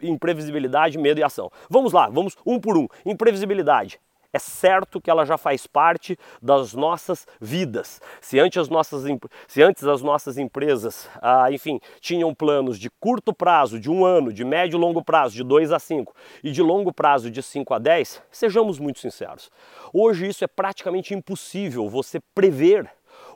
Imprevisibilidade, 0.02 0.98
medo 0.98 1.20
e 1.20 1.24
ação. 1.24 1.52
Vamos 1.70 1.94
lá, 1.94 2.10
vamos 2.10 2.36
um 2.46 2.60
por 2.60 2.78
um. 2.78 2.88
Imprevisibilidade 3.06 4.00
é 4.34 4.40
certo 4.40 5.02
que 5.02 5.10
ela 5.10 5.26
já 5.26 5.38
faz 5.38 5.66
parte 5.66 6.18
das 6.42 6.74
nossas 6.74 7.26
vidas. 7.40 8.02
Se 8.22 8.40
antes 8.40 8.58
as 8.58 8.70
nossas, 8.70 9.04
se 9.48 9.62
antes 9.62 9.84
as 9.84 10.02
nossas 10.02 10.38
empresas, 10.38 11.10
ah, 11.22 11.52
enfim, 11.52 11.80
tinham 12.00 12.34
planos 12.34 12.78
de 12.80 12.90
curto 12.90 13.34
prazo, 13.34 13.80
de 13.80 13.90
um 13.90 14.06
ano, 14.06 14.32
de 14.32 14.44
médio 14.44 14.78
e 14.78 14.80
longo 14.80 15.04
prazo, 15.04 15.36
de 15.36 15.44
2 15.44 15.72
a 15.72 15.80
5 15.80 16.16
e 16.44 16.52
de 16.52 16.62
longo 16.62 16.94
prazo 16.94 17.32
de 17.32 17.42
5 17.42 17.74
a 17.74 17.80
10, 17.80 18.22
sejamos 18.32 18.80
muito 18.80 19.00
sinceros. 19.00 19.50
Hoje 19.94 20.28
isso 20.28 20.44
é 20.44 20.48
praticamente 20.48 21.14
impossível 21.14 21.90
você 21.90 22.20
prever 22.36 22.90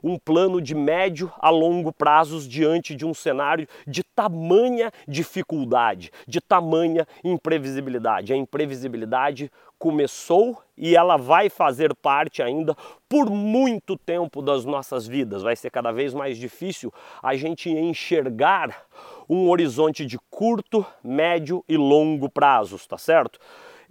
um 0.03 0.17
plano 0.17 0.61
de 0.61 0.73
médio 0.73 1.31
a 1.39 1.50
longo 1.50 1.91
prazos 1.91 2.47
diante 2.47 2.95
de 2.95 3.05
um 3.05 3.13
cenário 3.13 3.67
de 3.85 4.03
tamanha 4.03 4.91
dificuldade, 5.07 6.11
de 6.27 6.41
tamanha 6.41 7.07
imprevisibilidade. 7.23 8.33
A 8.33 8.38
imprevisibilidade 8.38 9.51
começou 9.77 10.61
e 10.77 10.95
ela 10.95 11.17
vai 11.17 11.50
fazer 11.50 11.95
parte 11.95 12.41
ainda 12.41 12.75
por 13.09 13.29
muito 13.29 13.97
tempo 13.97 14.41
das 14.41 14.63
nossas 14.63 15.07
vidas. 15.07 15.41
Vai 15.41 15.55
ser 15.55 15.71
cada 15.71 15.91
vez 15.91 16.13
mais 16.13 16.38
difícil 16.38 16.93
a 17.21 17.35
gente 17.35 17.69
enxergar 17.69 18.85
um 19.27 19.50
horizonte 19.50 20.05
de 20.05 20.19
curto, 20.29 20.85
médio 21.03 21.63
e 21.67 21.77
longo 21.77 22.29
prazos, 22.29 22.85
tá 22.85 22.97
certo? 22.97 23.39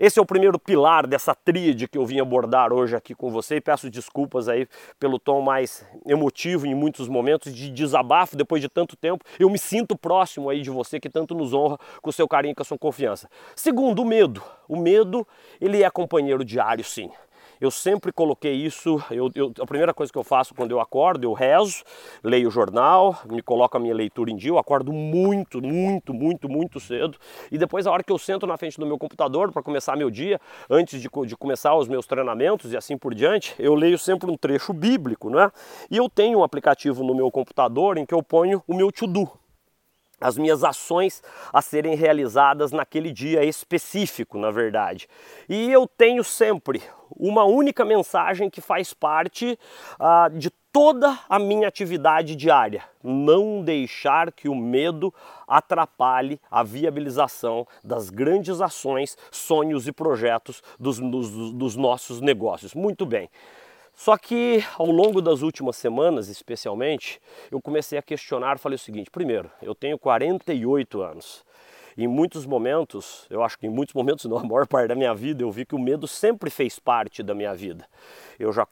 Esse 0.00 0.18
é 0.18 0.22
o 0.22 0.24
primeiro 0.24 0.58
pilar 0.58 1.06
dessa 1.06 1.34
tríade 1.34 1.86
que 1.86 1.98
eu 1.98 2.06
vim 2.06 2.20
abordar 2.20 2.72
hoje 2.72 2.96
aqui 2.96 3.14
com 3.14 3.30
você 3.30 3.56
e 3.56 3.60
peço 3.60 3.90
desculpas 3.90 4.48
aí 4.48 4.66
pelo 4.98 5.18
tom 5.18 5.42
mais 5.42 5.86
emotivo 6.06 6.66
em 6.66 6.74
muitos 6.74 7.06
momentos 7.06 7.54
de 7.54 7.68
desabafo 7.68 8.34
depois 8.34 8.62
de 8.62 8.68
tanto 8.70 8.96
tempo. 8.96 9.22
Eu 9.38 9.50
me 9.50 9.58
sinto 9.58 9.94
próximo 9.94 10.48
aí 10.48 10.62
de 10.62 10.70
você 10.70 10.98
que 10.98 11.10
tanto 11.10 11.34
nos 11.34 11.52
honra 11.52 11.76
com 12.00 12.08
o 12.08 12.12
seu 12.14 12.26
carinho 12.26 12.52
e 12.52 12.54
com 12.54 12.62
a 12.62 12.64
sua 12.64 12.78
confiança. 12.78 13.28
Segundo, 13.54 14.00
o 14.00 14.06
medo. 14.06 14.42
O 14.66 14.74
medo, 14.74 15.28
ele 15.60 15.82
é 15.82 15.90
companheiro 15.90 16.42
diário 16.46 16.82
sim. 16.82 17.10
Eu 17.60 17.70
sempre 17.70 18.10
coloquei 18.10 18.54
isso. 18.54 19.02
Eu, 19.10 19.30
eu, 19.34 19.52
a 19.60 19.66
primeira 19.66 19.92
coisa 19.92 20.10
que 20.10 20.18
eu 20.18 20.24
faço 20.24 20.54
quando 20.54 20.70
eu 20.70 20.80
acordo, 20.80 21.24
eu 21.24 21.32
rezo, 21.32 21.82
leio 22.24 22.48
o 22.48 22.50
jornal, 22.50 23.18
me 23.28 23.42
coloco 23.42 23.76
a 23.76 23.80
minha 23.80 23.94
leitura 23.94 24.30
em 24.30 24.36
dia. 24.36 24.50
Eu 24.50 24.58
acordo 24.58 24.92
muito, 24.92 25.60
muito, 25.60 26.14
muito, 26.14 26.48
muito 26.48 26.80
cedo. 26.80 27.18
E 27.52 27.58
depois, 27.58 27.86
a 27.86 27.90
hora 27.90 28.02
que 28.02 28.12
eu 28.12 28.18
sento 28.18 28.46
na 28.46 28.56
frente 28.56 28.78
do 28.78 28.86
meu 28.86 28.98
computador 28.98 29.52
para 29.52 29.62
começar 29.62 29.96
meu 29.96 30.10
dia, 30.10 30.40
antes 30.70 31.00
de, 31.00 31.08
de 31.26 31.36
começar 31.36 31.74
os 31.76 31.86
meus 31.86 32.06
treinamentos 32.06 32.72
e 32.72 32.76
assim 32.76 32.96
por 32.96 33.14
diante, 33.14 33.54
eu 33.58 33.74
leio 33.74 33.98
sempre 33.98 34.30
um 34.30 34.36
trecho 34.36 34.72
bíblico, 34.72 35.28
né? 35.28 35.52
E 35.90 35.96
eu 35.96 36.08
tenho 36.08 36.38
um 36.38 36.44
aplicativo 36.44 37.04
no 37.04 37.14
meu 37.14 37.30
computador 37.30 37.98
em 37.98 38.06
que 38.06 38.14
eu 38.14 38.22
ponho 38.22 38.62
o 38.66 38.74
meu 38.74 38.90
to-do 38.90 39.39
as 40.20 40.36
minhas 40.36 40.62
ações 40.62 41.22
a 41.52 41.62
serem 41.62 41.94
realizadas 41.94 42.72
naquele 42.72 43.12
dia 43.12 43.44
específico, 43.44 44.38
na 44.38 44.50
verdade. 44.50 45.08
E 45.48 45.70
eu 45.70 45.86
tenho 45.86 46.22
sempre 46.22 46.82
uma 47.16 47.44
única 47.44 47.84
mensagem 47.84 48.50
que 48.50 48.60
faz 48.60 48.92
parte 48.92 49.58
uh, 49.98 50.38
de 50.38 50.50
toda 50.72 51.18
a 51.28 51.38
minha 51.38 51.68
atividade 51.68 52.36
diária: 52.36 52.84
não 53.02 53.62
deixar 53.62 54.32
que 54.32 54.48
o 54.48 54.54
medo 54.54 55.12
atrapalhe 55.46 56.40
a 56.50 56.62
viabilização 56.62 57.66
das 57.82 58.10
grandes 58.10 58.60
ações, 58.60 59.16
sonhos 59.30 59.86
e 59.86 59.92
projetos 59.92 60.62
dos, 60.78 60.98
dos, 60.98 61.52
dos 61.52 61.76
nossos 61.76 62.20
negócios. 62.20 62.74
Muito 62.74 63.04
bem. 63.04 63.28
Só 64.00 64.16
que 64.16 64.64
ao 64.78 64.86
longo 64.86 65.20
das 65.20 65.42
últimas 65.42 65.76
semanas, 65.76 66.30
especialmente, 66.30 67.20
eu 67.50 67.60
comecei 67.60 67.98
a 67.98 68.02
questionar, 68.02 68.58
falei 68.58 68.76
o 68.76 68.78
seguinte: 68.78 69.10
primeiro, 69.10 69.50
eu 69.60 69.74
tenho 69.74 69.98
48 69.98 71.02
anos. 71.02 71.44
Em 71.98 72.08
muitos 72.08 72.46
momentos, 72.46 73.26
eu 73.28 73.42
acho 73.42 73.58
que 73.58 73.66
em 73.66 73.68
muitos 73.68 73.92
momentos, 73.94 74.24
não, 74.24 74.38
a 74.38 74.42
maior 74.42 74.66
parte 74.66 74.88
da 74.88 74.94
minha 74.94 75.14
vida, 75.14 75.42
eu 75.42 75.52
vi 75.52 75.66
que 75.66 75.74
o 75.74 75.78
medo 75.78 76.08
sempre 76.08 76.48
fez 76.48 76.78
parte 76.78 77.22
da 77.22 77.34
minha 77.34 77.54
vida. 77.54 77.86
Eu 78.38 78.54
já 78.54 78.66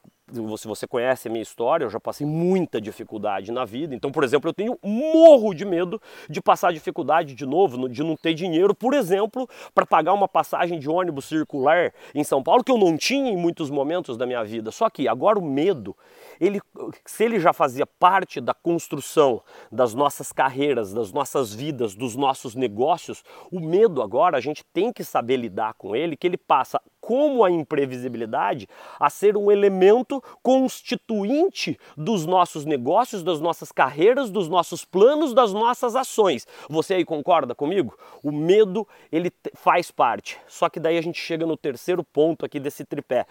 se 0.57 0.67
você 0.67 0.87
conhece 0.87 1.27
a 1.27 1.31
minha 1.31 1.41
história, 1.41 1.85
eu 1.85 1.89
já 1.89 1.99
passei 1.99 2.25
muita 2.25 2.79
dificuldade 2.79 3.51
na 3.51 3.65
vida. 3.65 3.95
Então, 3.95 4.11
por 4.11 4.23
exemplo, 4.23 4.49
eu 4.49 4.53
tenho 4.53 4.77
morro 4.83 5.53
de 5.53 5.65
medo 5.65 6.01
de 6.29 6.41
passar 6.41 6.71
dificuldade 6.71 7.33
de 7.33 7.45
novo, 7.45 7.89
de 7.89 8.03
não 8.03 8.15
ter 8.15 8.33
dinheiro, 8.33 8.75
por 8.75 8.93
exemplo, 8.93 9.47
para 9.73 9.85
pagar 9.85 10.13
uma 10.13 10.27
passagem 10.27 10.79
de 10.79 10.89
ônibus 10.89 11.25
circular 11.25 11.93
em 12.13 12.23
São 12.23 12.43
Paulo, 12.43 12.63
que 12.63 12.71
eu 12.71 12.77
não 12.77 12.97
tinha 12.97 13.31
em 13.31 13.37
muitos 13.37 13.69
momentos 13.69 14.17
da 14.17 14.25
minha 14.25 14.43
vida. 14.43 14.71
Só 14.71 14.89
que 14.89 15.07
agora 15.07 15.39
o 15.39 15.43
medo, 15.43 15.95
ele, 16.39 16.61
se 17.05 17.23
ele 17.23 17.39
já 17.39 17.53
fazia 17.53 17.85
parte 17.85 18.39
da 18.39 18.53
construção 18.53 19.41
das 19.71 19.93
nossas 19.93 20.31
carreiras, 20.31 20.93
das 20.93 21.11
nossas 21.11 21.53
vidas, 21.53 21.95
dos 21.95 22.15
nossos 22.15 22.55
negócios, 22.55 23.23
o 23.51 23.59
medo 23.59 24.01
agora 24.01 24.37
a 24.37 24.41
gente 24.41 24.63
tem 24.73 24.93
que 24.93 25.03
saber 25.03 25.37
lidar 25.37 25.73
com 25.73 25.95
ele, 25.95 26.15
que 26.15 26.25
ele 26.25 26.37
passa 26.37 26.81
como 27.01 27.43
a 27.43 27.49
imprevisibilidade 27.49 28.67
a 28.99 29.09
ser 29.09 29.35
um 29.35 29.51
elemento 29.51 30.21
constituinte 30.43 31.77
dos 31.97 32.25
nossos 32.25 32.65
negócios, 32.65 33.23
das 33.23 33.39
nossas 33.39 33.71
carreiras, 33.71 34.29
dos 34.29 34.47
nossos 34.47 34.85
planos, 34.85 35.33
das 35.33 35.53
nossas 35.53 35.95
ações. 35.95 36.45
Você 36.69 36.95
aí 36.95 37.05
concorda 37.05 37.55
comigo? 37.55 37.97
O 38.23 38.31
medo, 38.31 38.87
ele 39.11 39.31
faz 39.55 39.89
parte. 39.89 40.39
Só 40.47 40.69
que 40.69 40.79
daí 40.79 40.97
a 40.97 41.01
gente 41.01 41.19
chega 41.19 41.45
no 41.45 41.57
terceiro 41.57 42.03
ponto 42.03 42.45
aqui 42.45 42.59
desse 42.59 42.85
tripé. 42.85 43.25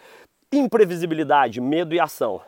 Imprevisibilidade, 0.52 1.60
medo 1.60 1.94
e 1.94 2.00
ação. 2.00 2.40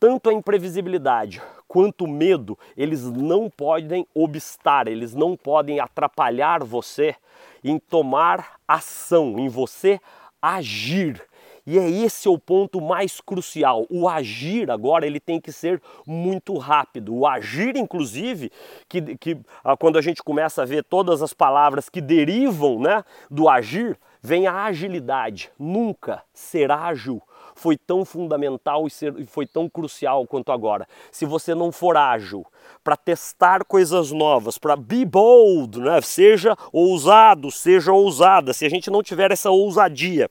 Tanto 0.00 0.30
a 0.30 0.32
imprevisibilidade 0.32 1.42
quanto 1.66 2.04
o 2.04 2.08
medo, 2.08 2.58
eles 2.76 3.04
não 3.04 3.50
podem 3.50 4.06
obstar, 4.14 4.88
eles 4.88 5.14
não 5.14 5.36
podem 5.36 5.80
atrapalhar 5.80 6.64
você 6.64 7.14
em 7.62 7.78
tomar 7.78 8.58
ação, 8.66 9.38
em 9.38 9.48
você 9.48 10.00
agir. 10.40 11.22
E 11.66 11.78
é 11.78 11.90
esse 11.90 12.30
o 12.30 12.38
ponto 12.38 12.80
mais 12.80 13.20
crucial. 13.20 13.86
O 13.90 14.08
agir 14.08 14.70
agora 14.70 15.06
ele 15.06 15.20
tem 15.20 15.38
que 15.38 15.52
ser 15.52 15.82
muito 16.06 16.56
rápido. 16.56 17.14
O 17.14 17.26
agir, 17.26 17.76
inclusive, 17.76 18.50
que, 18.88 19.16
que 19.18 19.36
ah, 19.62 19.76
quando 19.76 19.98
a 19.98 20.00
gente 20.00 20.22
começa 20.22 20.62
a 20.62 20.64
ver 20.64 20.82
todas 20.82 21.20
as 21.20 21.34
palavras 21.34 21.90
que 21.90 22.00
derivam 22.00 22.80
né, 22.80 23.04
do 23.30 23.50
agir, 23.50 23.98
vem 24.22 24.46
a 24.46 24.64
agilidade. 24.64 25.50
Nunca 25.58 26.22
ser 26.32 26.70
ágil 26.72 27.20
foi 27.58 27.76
tão 27.76 28.04
fundamental 28.04 28.86
e 28.86 29.26
foi 29.26 29.46
tão 29.46 29.68
crucial 29.68 30.26
quanto 30.26 30.52
agora. 30.52 30.86
Se 31.10 31.26
você 31.26 31.54
não 31.54 31.72
for 31.72 31.96
ágil 31.96 32.46
para 32.84 32.96
testar 32.96 33.64
coisas 33.64 34.12
novas, 34.12 34.56
para 34.56 34.76
be 34.76 35.04
bold, 35.04 35.80
né? 35.80 36.00
seja 36.00 36.56
ousado, 36.72 37.50
seja 37.50 37.92
ousada, 37.92 38.52
se 38.52 38.64
a 38.64 38.70
gente 38.70 38.90
não 38.90 39.02
tiver 39.02 39.32
essa 39.32 39.50
ousadia, 39.50 40.30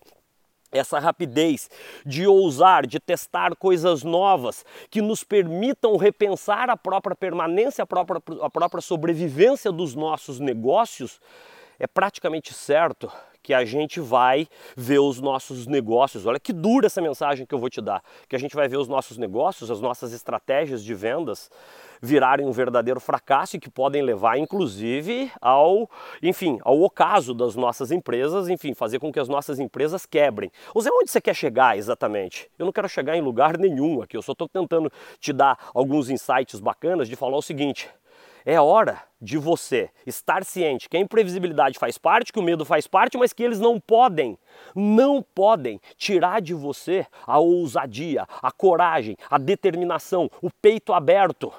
essa 0.72 1.00
rapidez 1.00 1.69
de 2.05 2.25
ousar, 2.25 2.88
de 2.88 3.00
testar 3.00 3.55
coisas 3.55 4.03
novas 4.03 4.65
que 4.89 5.01
nos 5.01 5.24
permitam 5.24 5.98
repensar 5.98 6.69
a 6.69 6.77
própria 6.77 7.15
permanência, 7.15 7.84
a 7.84 7.88
própria, 7.88 8.22
a 8.41 8.50
própria 8.50 8.81
sobrevivência 8.81 9.72
dos 9.72 9.96
nossos 9.96 10.39
negócios, 10.39 11.19
é 11.77 11.88
praticamente 11.88 12.53
certo 12.53 13.12
que 13.48 13.54
a 13.54 13.63
gente 13.63 14.01
vai 14.01 14.46
ver 14.75 15.00
os 15.00 15.22
nossos 15.22 15.68
negócios. 15.68 16.25
Olha 16.25 16.38
que 16.38 16.51
dura 16.51 16.88
essa 16.88 17.00
mensagem 17.00 17.46
que 17.46 17.56
eu 17.56 17.60
vou 17.60 17.70
te 17.70 17.80
dar, 17.80 18.04
que 18.27 18.36
a 18.36 18.39
gente 18.39 18.54
vai 18.54 18.68
ver 18.68 18.75
os 18.75 18.89
nossos 18.89 19.18
negócios, 19.18 19.72
as 19.72 19.80
nossas 19.80 20.12
estratégias 20.12 20.84
de 20.84 20.94
vendas 20.94 21.50
virarem 22.01 22.46
um 22.46 22.51
verdadeiro 22.51 23.00
fracasso 23.00 23.56
e 23.56 23.60
que 23.60 23.70
podem 23.70 24.01
levar 24.01 24.38
inclusive 24.38 25.32
ao, 25.39 25.89
enfim, 26.22 26.60
ao 26.62 26.82
ocaso 26.82 27.34
das 27.34 27.56
nossas 27.56 27.89
empresas, 27.89 28.50
enfim, 28.50 28.74
fazer 28.74 29.00
com 29.00 29.13
que 29.13 29.20
as 29.20 29.30
nossas 29.30 29.62
empresas 29.62 30.06
quebrem. 30.06 30.51
Ou 30.75 30.82
seja, 30.82 30.94
onde 30.94 31.10
você 31.10 31.22
quer 31.22 31.34
chegar 31.34 31.77
exatamente? 31.77 32.51
Eu 32.60 32.66
não 32.66 32.74
quero 32.74 32.89
chegar 32.89 33.16
em 33.16 33.22
lugar 33.22 33.58
nenhum 33.58 34.01
aqui, 34.01 34.18
eu 34.18 34.22
só 34.22 34.34
estou 34.34 34.50
tentando 34.50 34.92
te 35.22 35.32
dar 35.32 35.58
alguns 35.74 36.10
insights 36.10 36.60
bacanas 36.60 37.08
de 37.08 37.16
falar 37.16 37.38
o 37.38 37.42
seguinte: 37.42 37.89
é 38.48 38.62
hora 38.62 39.04
de 39.22 39.38
você 39.38 39.89
estar 40.06 40.46
ciente 40.46 40.88
que 40.88 40.96
a 40.96 41.00
imprevisibilidade 41.01 41.77
faz 41.77 41.98
parte, 41.98 42.32
que 42.32 42.39
o 42.39 42.42
medo 42.42 42.63
faz 42.63 42.88
parte, 42.88 43.18
mas 43.18 43.34
que 43.34 43.44
eles 43.44 43.60
não 43.60 43.77
podem, 43.77 44.39
não 44.74 45.22
podem 45.22 45.82
tirar 45.98 46.39
de 46.39 46.54
você 46.54 47.06
a 47.25 47.39
ousadia, 47.39 48.25
a 48.42 48.50
coragem, 48.50 49.18
a 49.30 49.38
determinação, 49.38 50.32
o 50.42 50.50
peito 50.50 50.94
aberto 50.94 51.51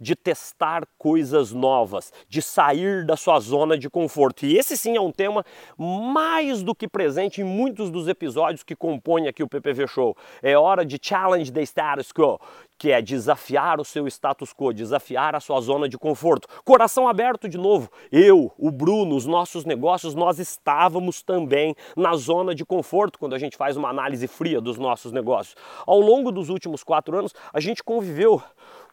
de 0.00 0.14
testar 0.14 0.86
coisas 0.96 1.52
novas, 1.52 2.12
de 2.28 2.40
sair 2.40 3.04
da 3.04 3.16
sua 3.16 3.40
zona 3.40 3.76
de 3.76 3.90
conforto. 3.90 4.46
E 4.46 4.56
esse 4.56 4.76
sim 4.76 4.96
é 4.96 5.00
um 5.00 5.12
tema 5.12 5.44
mais 5.76 6.62
do 6.62 6.74
que 6.74 6.88
presente 6.88 7.40
em 7.40 7.44
muitos 7.44 7.90
dos 7.90 8.08
episódios 8.08 8.62
que 8.62 8.76
compõem 8.76 9.28
aqui 9.28 9.42
o 9.42 9.48
PPV 9.48 9.86
Show. 9.86 10.16
É 10.42 10.56
hora 10.56 10.84
de 10.84 10.98
challenge 11.00 11.52
the 11.52 11.62
status 11.62 12.12
quo, 12.12 12.38
que 12.78 12.92
é 12.92 13.02
desafiar 13.02 13.80
o 13.80 13.84
seu 13.84 14.06
status 14.06 14.52
quo, 14.52 14.72
desafiar 14.72 15.34
a 15.34 15.40
sua 15.40 15.60
zona 15.60 15.88
de 15.88 15.98
conforto. 15.98 16.48
Coração 16.64 17.08
aberto 17.08 17.48
de 17.48 17.58
novo. 17.58 17.90
Eu, 18.12 18.52
o 18.56 18.70
Bruno, 18.70 19.16
os 19.16 19.26
nossos 19.26 19.64
negócios, 19.64 20.14
nós 20.14 20.38
estávamos 20.38 21.22
também 21.22 21.74
na 21.96 22.14
zona 22.14 22.54
de 22.54 22.64
conforto 22.64 23.18
quando 23.18 23.34
a 23.34 23.38
gente 23.38 23.56
faz 23.56 23.76
uma 23.76 23.88
análise 23.88 24.26
fria 24.28 24.60
dos 24.60 24.78
nossos 24.78 25.10
negócios. 25.10 25.56
Ao 25.86 25.98
longo 26.00 26.30
dos 26.30 26.48
últimos 26.48 26.84
quatro 26.84 27.18
anos, 27.18 27.34
a 27.52 27.60
gente 27.60 27.82
conviveu 27.82 28.40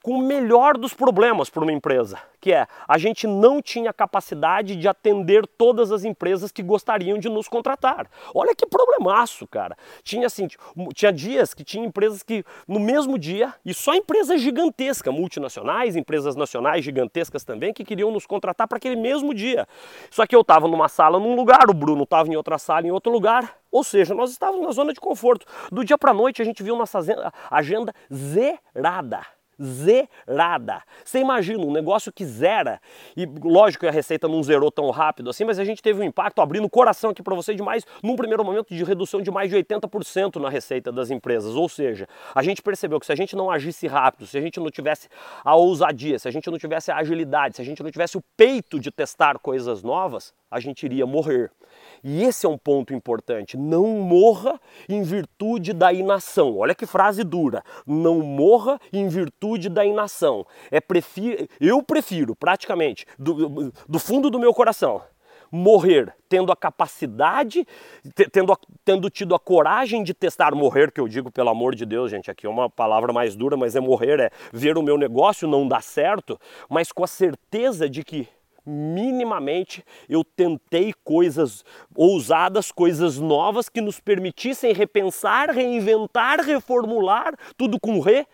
com 0.06 0.20
o 0.20 0.22
melhor 0.22 0.78
dos 0.78 0.94
problemas 0.94 1.50
para 1.50 1.64
uma 1.64 1.72
empresa, 1.72 2.20
que 2.40 2.54
é 2.54 2.68
a 2.88 2.96
gente 2.96 3.26
não 3.26 3.60
tinha 3.60 3.92
capacidade 3.92 4.76
de 4.76 4.88
atender 4.88 5.48
todas 5.48 5.92
as 5.92 6.06
empresas 6.06 6.52
que 6.52 6.62
gostariam 6.62 7.18
de 7.18 7.28
nos 7.28 7.48
contratar. 7.48 8.08
Olha 8.32 8.54
que 8.54 8.68
problemaço, 8.68 9.48
cara. 9.48 9.76
Tinha 10.04 10.28
assim, 10.28 10.48
tinha 10.94 11.12
dias 11.12 11.56
que 11.56 11.64
tinha 11.64 11.84
empresas 11.84 12.22
que 12.22 12.46
no 12.68 12.80
mesmo 12.80 13.18
dia, 13.18 13.52
e 13.66 13.74
só 13.74 13.96
empresas 13.96 14.40
gigantescas, 14.42 15.12
multinacionais, 15.12 15.96
empresas 15.96 16.36
nacionais 16.36 16.86
gigantescas 16.86 17.44
também, 17.44 17.74
que 17.74 17.84
queriam 17.84 18.12
nos 18.12 18.28
contratar 18.28 18.68
para 18.68 18.78
aquele 18.78 18.96
mesmo 18.96 19.34
dia. 19.34 19.68
Só 20.12 20.28
que 20.28 20.36
eu 20.36 20.42
estava 20.42 20.68
numa 20.68 20.88
sala 20.88 21.20
num 21.20 21.36
lugar, 21.36 21.68
o 21.68 21.74
Bruno 21.74 22.04
estava 22.04 22.30
em 22.30 22.36
outra 22.36 22.60
sala 22.60 22.86
em 22.86 22.92
outro 22.92 23.12
lugar, 23.12 23.58
ou 23.72 23.84
seja, 23.84 24.14
nós 24.14 24.30
estávamos 24.30 24.68
na 24.68 24.72
zona 24.72 24.94
de 24.94 25.00
conforto. 25.00 25.48
Do 25.72 25.84
dia 25.84 25.98
para 25.98 26.14
noite 26.14 26.44
a 26.44 26.46
gente 26.46 26.62
viu 26.62 26.76
nossa 26.76 27.00
agenda 27.50 27.92
zerada 28.14 29.35
zerada. 29.62 30.82
Você 31.04 31.20
imagina 31.20 31.64
um 31.64 31.72
negócio 31.72 32.12
que 32.12 32.26
zera, 32.26 32.82
e 33.16 33.26
lógico 33.26 33.82
que 33.82 33.88
a 33.88 33.92
receita 33.92 34.28
não 34.28 34.42
zerou 34.44 34.72
tão 34.72 34.90
rápido 34.90 35.30
assim, 35.30 35.46
mas 35.46 35.60
a 35.60 35.64
gente 35.64 35.82
teve 35.82 36.02
um 36.02 36.04
impacto 36.04 36.42
abrindo 36.42 36.66
o 36.66 36.70
coração 36.70 37.12
aqui 37.12 37.24
para 37.24 37.36
você 37.36 37.54
de 37.54 37.62
mais, 37.62 37.86
num 38.04 38.16
primeiro 38.16 38.44
momento, 38.44 38.74
de 38.74 38.84
redução 38.84 39.22
de 39.22 39.32
mais 39.32 39.50
de 39.50 39.56
80% 39.56 40.36
na 40.40 40.50
receita 40.50 40.92
das 40.92 41.10
empresas. 41.10 41.56
Ou 41.56 41.70
seja, 41.70 42.08
a 42.34 42.44
gente 42.44 42.62
percebeu 42.62 43.00
que 43.00 43.06
se 43.06 43.12
a 43.12 43.16
gente 43.16 43.36
não 43.36 43.50
agisse 43.50 43.88
rápido, 43.88 44.28
se 44.28 44.38
a 44.38 44.42
gente 44.42 44.60
não 44.60 44.70
tivesse 44.70 45.08
a 45.44 45.56
ousadia, 45.56 46.20
se 46.20 46.28
a 46.28 46.32
gente 46.32 46.50
não 46.50 46.58
tivesse 46.58 46.92
a 46.92 46.98
agilidade, 46.98 47.56
se 47.56 47.62
a 47.62 47.66
gente 47.66 47.82
não 47.84 47.92
tivesse 47.92 48.18
o 48.18 48.24
peito 48.36 48.80
de 48.80 48.92
testar 48.92 49.40
coisas 49.40 49.84
novas, 49.84 50.34
a 50.50 50.60
gente 50.60 50.86
iria 50.86 51.06
morrer. 51.06 51.52
E 52.04 52.24
esse 52.24 52.46
é 52.46 52.50
um 52.50 52.58
ponto 52.58 52.94
importante. 52.94 53.58
Não 53.58 53.88
morra 54.00 54.60
em 54.88 55.02
virtude 55.02 55.74
da 55.74 55.92
inação. 55.92 56.58
Olha 56.58 56.76
que 56.76 56.86
frase 56.86 57.24
dura. 57.24 57.64
Não 57.86 58.20
morra 58.20 58.80
em 58.94 59.08
virtude 59.08 59.45
da 59.70 59.86
inação. 59.86 60.46
É 60.72 60.82
prefiro, 60.82 61.48
eu 61.60 61.82
prefiro, 61.84 62.36
praticamente, 62.36 63.06
do, 63.18 63.72
do 63.88 64.00
fundo 64.00 64.30
do 64.30 64.40
meu 64.40 64.54
coração, 64.54 65.02
morrer 65.52 66.14
tendo 66.28 66.52
a 66.52 66.56
capacidade, 66.56 67.66
tendo, 68.32 68.58
tendo 68.84 69.10
tido 69.10 69.36
a 69.36 69.40
coragem 69.40 70.04
de 70.04 70.14
testar 70.14 70.54
morrer, 70.54 70.92
que 70.92 71.00
eu 71.00 71.08
digo 71.08 71.32
pelo 71.32 71.50
amor 71.50 71.76
de 71.76 71.86
Deus, 71.86 72.12
gente, 72.12 72.30
aqui 72.30 72.46
é 72.46 72.50
uma 72.50 72.70
palavra 72.70 73.14
mais 73.14 73.36
dura, 73.36 73.56
mas 73.56 73.76
é 73.76 73.80
morrer, 73.80 74.20
é 74.20 74.30
ver 74.52 74.78
o 74.78 74.84
meu 74.84 74.98
negócio 74.98 75.48
não 75.48 75.68
dar 75.68 75.82
certo, 75.82 76.40
mas 76.70 76.92
com 76.92 77.04
a 77.04 77.08
certeza 77.08 77.90
de 77.90 78.04
que 78.04 78.28
minimamente 78.66 79.86
eu 80.10 80.24
tentei 80.24 80.92
coisas 81.04 81.64
ousadas, 81.96 82.72
coisas 82.72 83.20
novas 83.20 83.70
que 83.70 83.80
nos 83.80 84.00
permitissem 84.00 84.74
repensar, 84.74 85.52
reinventar, 85.52 86.42
reformular, 86.42 87.38
tudo 87.56 87.80
com 87.80 88.00
re, 88.00 88.26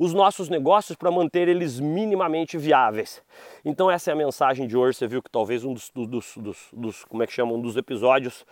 os 0.00 0.14
nossos 0.14 0.48
negócios 0.48 0.96
para 0.96 1.10
manter 1.10 1.46
eles 1.46 1.78
minimamente 1.78 2.56
viáveis. 2.56 3.22
Então 3.62 3.90
essa 3.90 4.10
é 4.10 4.14
a 4.14 4.16
mensagem 4.16 4.66
de 4.66 4.74
hoje. 4.74 4.96
Você 4.96 5.06
viu 5.06 5.22
que 5.22 5.30
talvez 5.30 5.62
um 5.62 5.74
dos, 5.74 5.90
dos, 5.94 6.36
dos, 6.38 6.68
dos 6.72 7.04
como 7.04 7.22
é 7.22 7.26
que 7.26 7.34
chama, 7.34 7.52
um 7.52 7.60
dos 7.60 7.76
episódios 7.76 8.46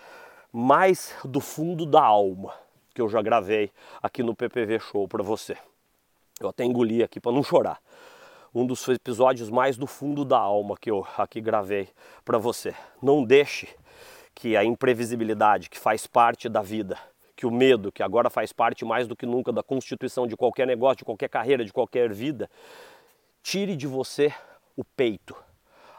mais 0.52 1.16
do 1.24 1.40
fundo 1.40 1.86
da 1.86 2.02
alma 2.02 2.52
que 2.94 3.00
eu 3.00 3.08
já 3.08 3.22
gravei 3.22 3.70
aqui 4.02 4.22
no 4.22 4.34
PPV 4.34 4.78
Show 4.78 5.08
para 5.08 5.22
você. 5.22 5.56
Eu 6.38 6.50
até 6.50 6.64
engoli 6.64 7.02
aqui 7.02 7.18
para 7.18 7.32
não 7.32 7.42
chorar. 7.42 7.80
Um 8.54 8.66
dos 8.66 8.86
episódios 8.86 9.48
mais 9.48 9.78
do 9.78 9.86
fundo 9.86 10.26
da 10.26 10.38
alma 10.38 10.76
que 10.78 10.90
eu 10.90 11.06
aqui 11.16 11.40
gravei 11.40 11.88
para 12.26 12.36
você. 12.36 12.74
Não 13.02 13.24
deixe 13.24 13.68
que 14.34 14.54
a 14.54 14.64
imprevisibilidade 14.64 15.70
que 15.70 15.78
faz 15.78 16.06
parte 16.06 16.46
da 16.46 16.60
vida 16.60 16.98
que 17.38 17.46
o 17.46 17.52
medo, 17.52 17.92
que 17.92 18.02
agora 18.02 18.28
faz 18.28 18.52
parte 18.52 18.84
mais 18.84 19.06
do 19.06 19.14
que 19.14 19.24
nunca 19.24 19.52
da 19.52 19.62
constituição 19.62 20.26
de 20.26 20.36
qualquer 20.36 20.66
negócio, 20.66 20.96
de 20.96 21.04
qualquer 21.04 21.28
carreira, 21.28 21.64
de 21.64 21.72
qualquer 21.72 22.12
vida, 22.12 22.50
tire 23.44 23.76
de 23.76 23.86
você 23.86 24.34
o 24.76 24.82
peito, 24.82 25.36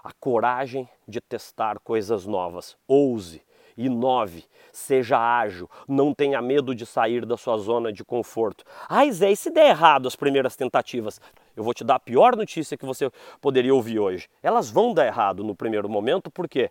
a 0.04 0.12
coragem 0.20 0.86
de 1.08 1.22
testar 1.22 1.80
coisas 1.80 2.26
novas. 2.26 2.78
Ouse, 2.86 3.42
inove, 3.78 4.44
seja 4.74 5.18
ágil, 5.18 5.70
não 5.88 6.14
tenha 6.14 6.42
medo 6.42 6.76
de 6.76 6.86
sair 6.86 7.26
da 7.26 7.38
sua 7.38 7.58
zona 7.58 7.94
de 7.94 8.04
conforto. 8.04 8.66
Ai 8.90 9.10
Zé, 9.10 9.32
e 9.32 9.36
se 9.38 9.50
der 9.50 9.68
errado 9.70 10.10
as 10.10 10.18
primeiras 10.18 10.58
tentativas? 10.58 11.22
Eu 11.56 11.64
vou 11.64 11.74
te 11.74 11.86
dar 11.86 11.96
a 11.96 12.00
pior 12.00 12.36
notícia 12.36 12.76
que 12.76 12.86
você 12.86 13.10
poderia 13.40 13.74
ouvir 13.74 13.98
hoje. 13.98 14.28
Elas 14.44 14.70
vão 14.70 14.94
dar 14.94 15.06
errado 15.06 15.42
no 15.42 15.56
primeiro 15.56 15.88
momento, 15.88 16.30
por 16.30 16.50
quê? 16.50 16.70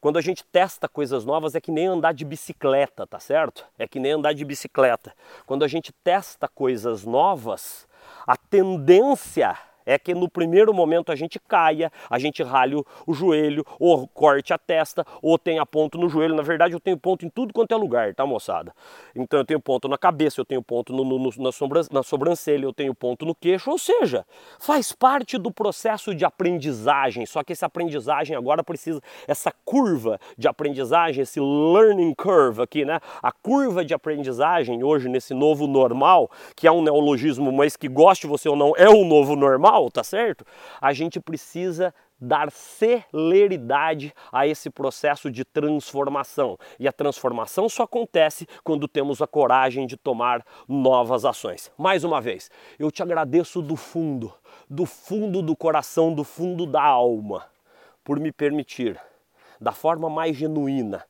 Quando 0.00 0.18
a 0.18 0.22
gente 0.22 0.44
testa 0.44 0.88
coisas 0.88 1.24
novas 1.26 1.54
é 1.54 1.60
que 1.60 1.70
nem 1.70 1.86
andar 1.86 2.14
de 2.14 2.24
bicicleta, 2.24 3.06
tá 3.06 3.20
certo? 3.20 3.66
É 3.78 3.86
que 3.86 4.00
nem 4.00 4.12
andar 4.12 4.32
de 4.32 4.44
bicicleta. 4.44 5.14
Quando 5.46 5.62
a 5.62 5.68
gente 5.68 5.92
testa 6.02 6.48
coisas 6.48 7.04
novas, 7.04 7.86
a 8.26 8.36
tendência 8.36 9.58
é 9.84 9.98
que 9.98 10.14
no 10.14 10.28
primeiro 10.28 10.72
momento 10.72 11.10
a 11.10 11.16
gente 11.16 11.38
caia, 11.38 11.90
a 12.08 12.18
gente 12.18 12.42
ralhe 12.42 12.76
o 13.06 13.12
joelho, 13.12 13.64
ou 13.78 14.06
corte 14.06 14.52
a 14.52 14.58
testa, 14.58 15.04
ou 15.22 15.38
tenha 15.38 15.64
ponto 15.64 15.98
no 15.98 16.08
joelho. 16.08 16.34
Na 16.34 16.42
verdade, 16.42 16.74
eu 16.74 16.80
tenho 16.80 16.96
ponto 16.96 17.24
em 17.24 17.28
tudo 17.28 17.52
quanto 17.52 17.72
é 17.72 17.76
lugar, 17.76 18.14
tá, 18.14 18.26
moçada? 18.26 18.72
Então 19.14 19.40
eu 19.40 19.44
tenho 19.44 19.60
ponto 19.60 19.88
na 19.88 19.98
cabeça, 19.98 20.40
eu 20.40 20.44
tenho 20.44 20.62
ponto 20.62 20.92
no, 20.92 21.04
no, 21.04 21.30
na, 21.38 21.52
sobran 21.52 21.82
na 21.90 22.02
sobrancelha, 22.02 22.64
eu 22.64 22.72
tenho 22.72 22.94
ponto 22.94 23.24
no 23.24 23.34
queixo, 23.34 23.70
ou 23.70 23.78
seja, 23.78 24.24
faz 24.58 24.92
parte 24.92 25.38
do 25.38 25.50
processo 25.50 26.14
de 26.14 26.24
aprendizagem. 26.24 27.26
Só 27.26 27.42
que 27.42 27.52
essa 27.52 27.66
aprendizagem 27.66 28.36
agora 28.36 28.62
precisa, 28.62 29.00
essa 29.26 29.52
curva 29.64 30.20
de 30.36 30.46
aprendizagem, 30.48 31.22
esse 31.22 31.40
learning 31.40 32.14
curve 32.14 32.62
aqui, 32.62 32.84
né? 32.84 33.00
A 33.22 33.32
curva 33.32 33.84
de 33.84 33.94
aprendizagem 33.94 34.82
hoje 34.84 35.08
nesse 35.08 35.34
novo 35.34 35.66
normal, 35.66 36.30
que 36.54 36.66
é 36.66 36.72
um 36.72 36.82
neologismo, 36.82 37.50
mas 37.50 37.76
que 37.76 37.88
goste 37.88 38.26
você 38.26 38.48
ou 38.48 38.56
não, 38.56 38.72
é 38.76 38.88
o 38.88 39.04
novo 39.04 39.34
normal 39.34 39.69
normal, 39.70 39.90
tá 39.90 40.02
certo? 40.02 40.44
A 40.80 40.92
gente 40.92 41.20
precisa 41.20 41.94
dar 42.20 42.50
celeridade 42.50 44.12
a 44.30 44.46
esse 44.46 44.68
processo 44.68 45.30
de 45.30 45.44
transformação. 45.44 46.58
E 46.78 46.86
a 46.86 46.92
transformação 46.92 47.68
só 47.68 47.84
acontece 47.84 48.46
quando 48.62 48.88
temos 48.88 49.22
a 49.22 49.26
coragem 49.26 49.86
de 49.86 49.96
tomar 49.96 50.44
novas 50.68 51.24
ações. 51.24 51.70
Mais 51.78 52.04
uma 52.04 52.20
vez, 52.20 52.50
eu 52.78 52.90
te 52.90 53.02
agradeço 53.02 53.62
do 53.62 53.76
fundo, 53.76 54.34
do 54.68 54.84
fundo 54.84 55.40
do 55.40 55.56
coração, 55.56 56.12
do 56.12 56.24
fundo 56.24 56.66
da 56.66 56.82
alma, 56.82 57.46
por 58.04 58.20
me 58.20 58.32
permitir, 58.32 59.00
da 59.58 59.72
forma 59.72 60.10
mais 60.10 60.36
genuína, 60.36 61.04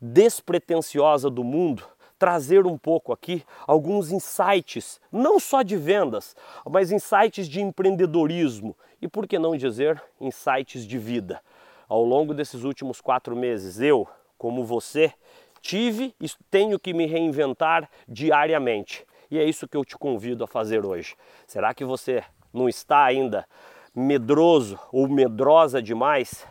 despretensiosa 0.00 1.30
do 1.30 1.44
mundo, 1.44 1.84
trazer 2.22 2.68
um 2.68 2.78
pouco 2.78 3.12
aqui 3.12 3.42
alguns 3.66 4.12
insights, 4.12 5.00
não 5.10 5.40
só 5.40 5.60
de 5.60 5.76
vendas, 5.76 6.36
mas 6.70 6.92
insights 6.92 7.48
de 7.48 7.60
empreendedorismo 7.60 8.76
e, 9.00 9.08
por 9.08 9.26
que 9.26 9.40
não 9.40 9.56
dizer, 9.56 10.00
insights 10.20 10.86
de 10.86 10.98
vida. 10.98 11.40
Ao 11.88 12.04
longo 12.04 12.32
desses 12.32 12.62
últimos 12.62 13.00
quatro 13.00 13.34
meses, 13.34 13.80
eu, 13.80 14.06
como 14.38 14.64
você, 14.64 15.12
tive 15.60 16.14
e 16.20 16.28
tenho 16.48 16.78
que 16.78 16.94
me 16.94 17.06
reinventar 17.06 17.90
diariamente. 18.06 19.04
E 19.28 19.36
é 19.36 19.42
isso 19.42 19.66
que 19.66 19.76
eu 19.76 19.84
te 19.84 19.98
convido 19.98 20.44
a 20.44 20.46
fazer 20.46 20.86
hoje. 20.86 21.16
Será 21.44 21.74
que 21.74 21.84
você 21.84 22.22
não 22.54 22.68
está 22.68 23.02
ainda 23.02 23.48
medroso 23.92 24.78
ou 24.92 25.08
medrosa 25.08 25.82
demais 25.82 26.46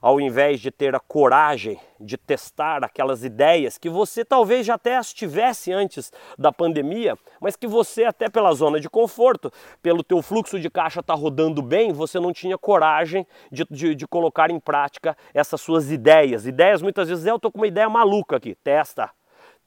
ao 0.00 0.20
invés 0.20 0.60
de 0.60 0.70
ter 0.70 0.94
a 0.94 1.00
coragem 1.00 1.78
de 2.00 2.16
testar 2.16 2.82
aquelas 2.82 3.22
ideias 3.24 3.76
que 3.76 3.90
você 3.90 4.24
talvez 4.24 4.64
já 4.66 4.74
até 4.74 4.96
as 4.96 5.12
tivesse 5.12 5.72
antes 5.72 6.10
da 6.38 6.50
pandemia, 6.50 7.16
mas 7.40 7.56
que 7.56 7.66
você 7.66 8.04
até 8.04 8.28
pela 8.28 8.52
zona 8.52 8.80
de 8.80 8.88
conforto, 8.88 9.52
pelo 9.82 10.02
teu 10.02 10.22
fluxo 10.22 10.58
de 10.58 10.70
caixa 10.70 11.02
tá 11.02 11.14
rodando 11.14 11.60
bem, 11.60 11.92
você 11.92 12.18
não 12.18 12.32
tinha 12.32 12.56
coragem 12.56 13.26
de, 13.52 13.66
de, 13.70 13.94
de, 13.94 14.06
colocar 14.06 14.50
em 14.50 14.58
prática 14.58 15.16
essas 15.34 15.60
suas 15.60 15.90
ideias. 15.90 16.46
Ideias 16.46 16.80
muitas 16.80 17.08
vezes, 17.08 17.26
é, 17.26 17.30
eu 17.30 17.36
estou 17.36 17.52
com 17.52 17.58
uma 17.58 17.66
ideia 17.66 17.88
maluca 17.88 18.36
aqui, 18.36 18.54
testa, 18.54 19.10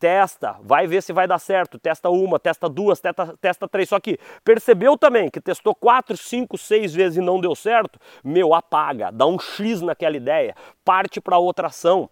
testa, 0.03 0.57
vai 0.61 0.85
ver 0.85 1.01
se 1.01 1.13
vai 1.13 1.25
dar 1.25 1.39
certo, 1.39 1.79
testa 1.79 2.09
uma, 2.09 2.37
testa 2.37 2.67
duas, 2.67 2.99
testa, 2.99 3.37
testa 3.39 3.69
três. 3.69 3.87
Só 3.87 4.01
que 4.01 4.19
percebeu 4.43 4.97
também 4.97 5.29
que 5.29 5.39
testou 5.39 5.73
quatro, 5.73 6.17
cinco, 6.17 6.57
seis 6.57 6.93
vezes 6.93 7.19
e 7.19 7.21
não 7.21 7.39
deu 7.39 7.55
certo, 7.55 7.97
meu, 8.21 8.53
apaga, 8.53 9.09
dá 9.13 9.25
um 9.25 9.39
X 9.39 9.79
naquela 9.81 10.17
ideia, 10.17 10.53
parte 10.83 11.21
para 11.21 11.37
outra 11.37 11.67
ação. 11.67 12.09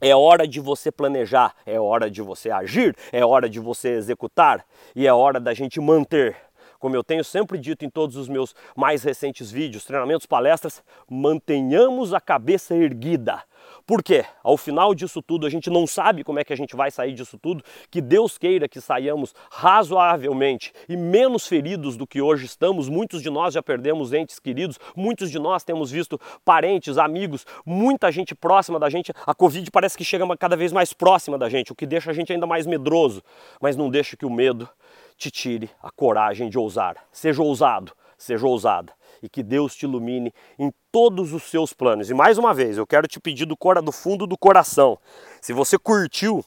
É 0.00 0.16
hora 0.16 0.48
de 0.48 0.58
você 0.58 0.90
planejar, 0.90 1.54
é 1.64 1.78
hora 1.78 2.10
de 2.10 2.20
você 2.20 2.50
agir, 2.50 2.96
é 3.12 3.24
hora 3.24 3.48
de 3.48 3.60
você 3.60 3.90
executar 3.90 4.66
e 4.96 5.06
é 5.06 5.12
hora 5.12 5.38
da 5.38 5.54
gente 5.54 5.80
manter 5.80 6.36
como 6.82 6.96
eu 6.96 7.04
tenho 7.04 7.22
sempre 7.22 7.58
dito 7.58 7.84
em 7.84 7.88
todos 7.88 8.16
os 8.16 8.28
meus 8.28 8.56
mais 8.76 9.04
recentes 9.04 9.52
vídeos, 9.52 9.84
treinamentos, 9.84 10.26
palestras, 10.26 10.82
mantenhamos 11.08 12.12
a 12.12 12.20
cabeça 12.20 12.74
erguida. 12.74 13.40
Por 13.86 14.02
quê? 14.02 14.24
Ao 14.42 14.56
final 14.56 14.92
disso 14.92 15.22
tudo, 15.22 15.46
a 15.46 15.50
gente 15.50 15.70
não 15.70 15.86
sabe 15.86 16.24
como 16.24 16.40
é 16.40 16.44
que 16.44 16.52
a 16.52 16.56
gente 16.56 16.74
vai 16.74 16.90
sair 16.90 17.14
disso 17.14 17.38
tudo, 17.38 17.62
que 17.88 18.00
Deus 18.00 18.36
queira 18.36 18.66
que 18.66 18.80
saiamos 18.80 19.32
razoavelmente 19.48 20.72
e 20.88 20.96
menos 20.96 21.46
feridos 21.46 21.96
do 21.96 22.04
que 22.04 22.20
hoje 22.20 22.46
estamos. 22.46 22.88
Muitos 22.88 23.22
de 23.22 23.30
nós 23.30 23.54
já 23.54 23.62
perdemos 23.62 24.12
entes 24.12 24.40
queridos, 24.40 24.80
muitos 24.96 25.30
de 25.30 25.38
nós 25.38 25.62
temos 25.62 25.88
visto 25.88 26.20
parentes, 26.44 26.98
amigos, 26.98 27.46
muita 27.64 28.10
gente 28.10 28.34
próxima 28.34 28.80
da 28.80 28.90
gente. 28.90 29.12
A 29.24 29.34
Covid 29.36 29.70
parece 29.70 29.96
que 29.96 30.04
chega 30.04 30.26
cada 30.36 30.56
vez 30.56 30.72
mais 30.72 30.92
próxima 30.92 31.38
da 31.38 31.48
gente, 31.48 31.70
o 31.70 31.76
que 31.76 31.86
deixa 31.86 32.10
a 32.10 32.14
gente 32.14 32.32
ainda 32.32 32.46
mais 32.46 32.66
medroso. 32.66 33.22
Mas 33.60 33.76
não 33.76 33.88
deixe 33.88 34.16
que 34.16 34.26
o 34.26 34.30
medo 34.30 34.68
te 35.16 35.30
tire 35.30 35.70
a 35.82 35.90
coragem 35.90 36.48
de 36.48 36.58
ousar. 36.58 36.96
Seja 37.10 37.42
ousado, 37.42 37.92
seja 38.16 38.46
ousada 38.46 38.92
e 39.22 39.28
que 39.28 39.42
Deus 39.42 39.76
te 39.76 39.84
ilumine 39.84 40.34
em 40.58 40.72
todos 40.90 41.32
os 41.32 41.44
seus 41.44 41.72
planos. 41.72 42.10
E 42.10 42.14
mais 42.14 42.38
uma 42.38 42.52
vez, 42.52 42.76
eu 42.76 42.86
quero 42.86 43.06
te 43.06 43.20
pedir 43.20 43.46
do, 43.46 43.56
do 43.82 43.92
fundo 43.92 44.26
do 44.26 44.36
coração, 44.36 44.98
se 45.40 45.52
você 45.52 45.78
curtiu 45.78 46.44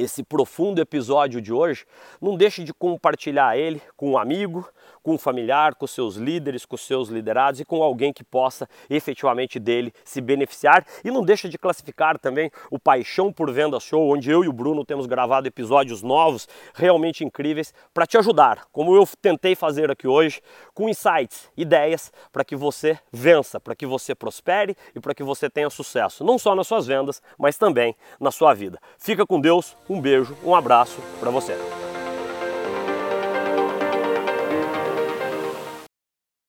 esse 0.00 0.22
profundo 0.22 0.80
episódio 0.80 1.40
de 1.40 1.52
hoje, 1.52 1.84
não 2.20 2.36
deixe 2.36 2.64
de 2.64 2.72
compartilhar 2.72 3.56
ele 3.56 3.82
com 3.96 4.12
um 4.12 4.18
amigo, 4.18 4.68
com 5.02 5.14
um 5.14 5.18
familiar, 5.18 5.74
com 5.74 5.86
seus 5.86 6.16
líderes, 6.16 6.64
com 6.64 6.76
seus 6.76 7.08
liderados 7.08 7.60
e 7.60 7.64
com 7.64 7.82
alguém 7.82 8.12
que 8.12 8.24
possa 8.24 8.68
efetivamente 8.88 9.58
dele 9.58 9.92
se 10.04 10.20
beneficiar. 10.20 10.84
E 11.04 11.10
não 11.10 11.24
deixe 11.24 11.48
de 11.48 11.58
classificar 11.58 12.18
também 12.18 12.50
o 12.70 12.78
Paixão 12.78 13.32
por 13.32 13.50
Venda 13.52 13.78
Show, 13.80 14.12
onde 14.12 14.30
eu 14.30 14.44
e 14.44 14.48
o 14.48 14.52
Bruno 14.52 14.84
temos 14.84 15.06
gravado 15.06 15.46
episódios 15.46 16.02
novos, 16.02 16.48
realmente 16.74 17.24
incríveis, 17.24 17.72
para 17.92 18.06
te 18.06 18.18
ajudar, 18.18 18.66
como 18.72 18.94
eu 18.94 19.06
tentei 19.20 19.54
fazer 19.54 19.90
aqui 19.90 20.06
hoje, 20.06 20.42
com 20.74 20.88
insights, 20.88 21.50
ideias 21.56 22.12
para 22.32 22.44
que 22.44 22.56
você 22.56 22.98
vença, 23.12 23.60
para 23.60 23.74
que 23.74 23.86
você 23.86 24.14
prospere 24.14 24.76
e 24.94 25.00
para 25.00 25.14
que 25.14 25.22
você 25.22 25.48
tenha 25.48 25.70
sucesso, 25.70 26.24
não 26.24 26.38
só 26.38 26.54
nas 26.54 26.66
suas 26.66 26.86
vendas, 26.86 27.22
mas 27.38 27.56
também 27.56 27.96
na 28.18 28.30
sua 28.30 28.54
vida. 28.54 28.78
Fica 28.98 29.26
com 29.26 29.40
Deus 29.40 29.76
um 29.90 30.00
beijo, 30.00 30.36
um 30.44 30.54
abraço 30.54 31.00
para 31.18 31.32
você. 31.32 31.56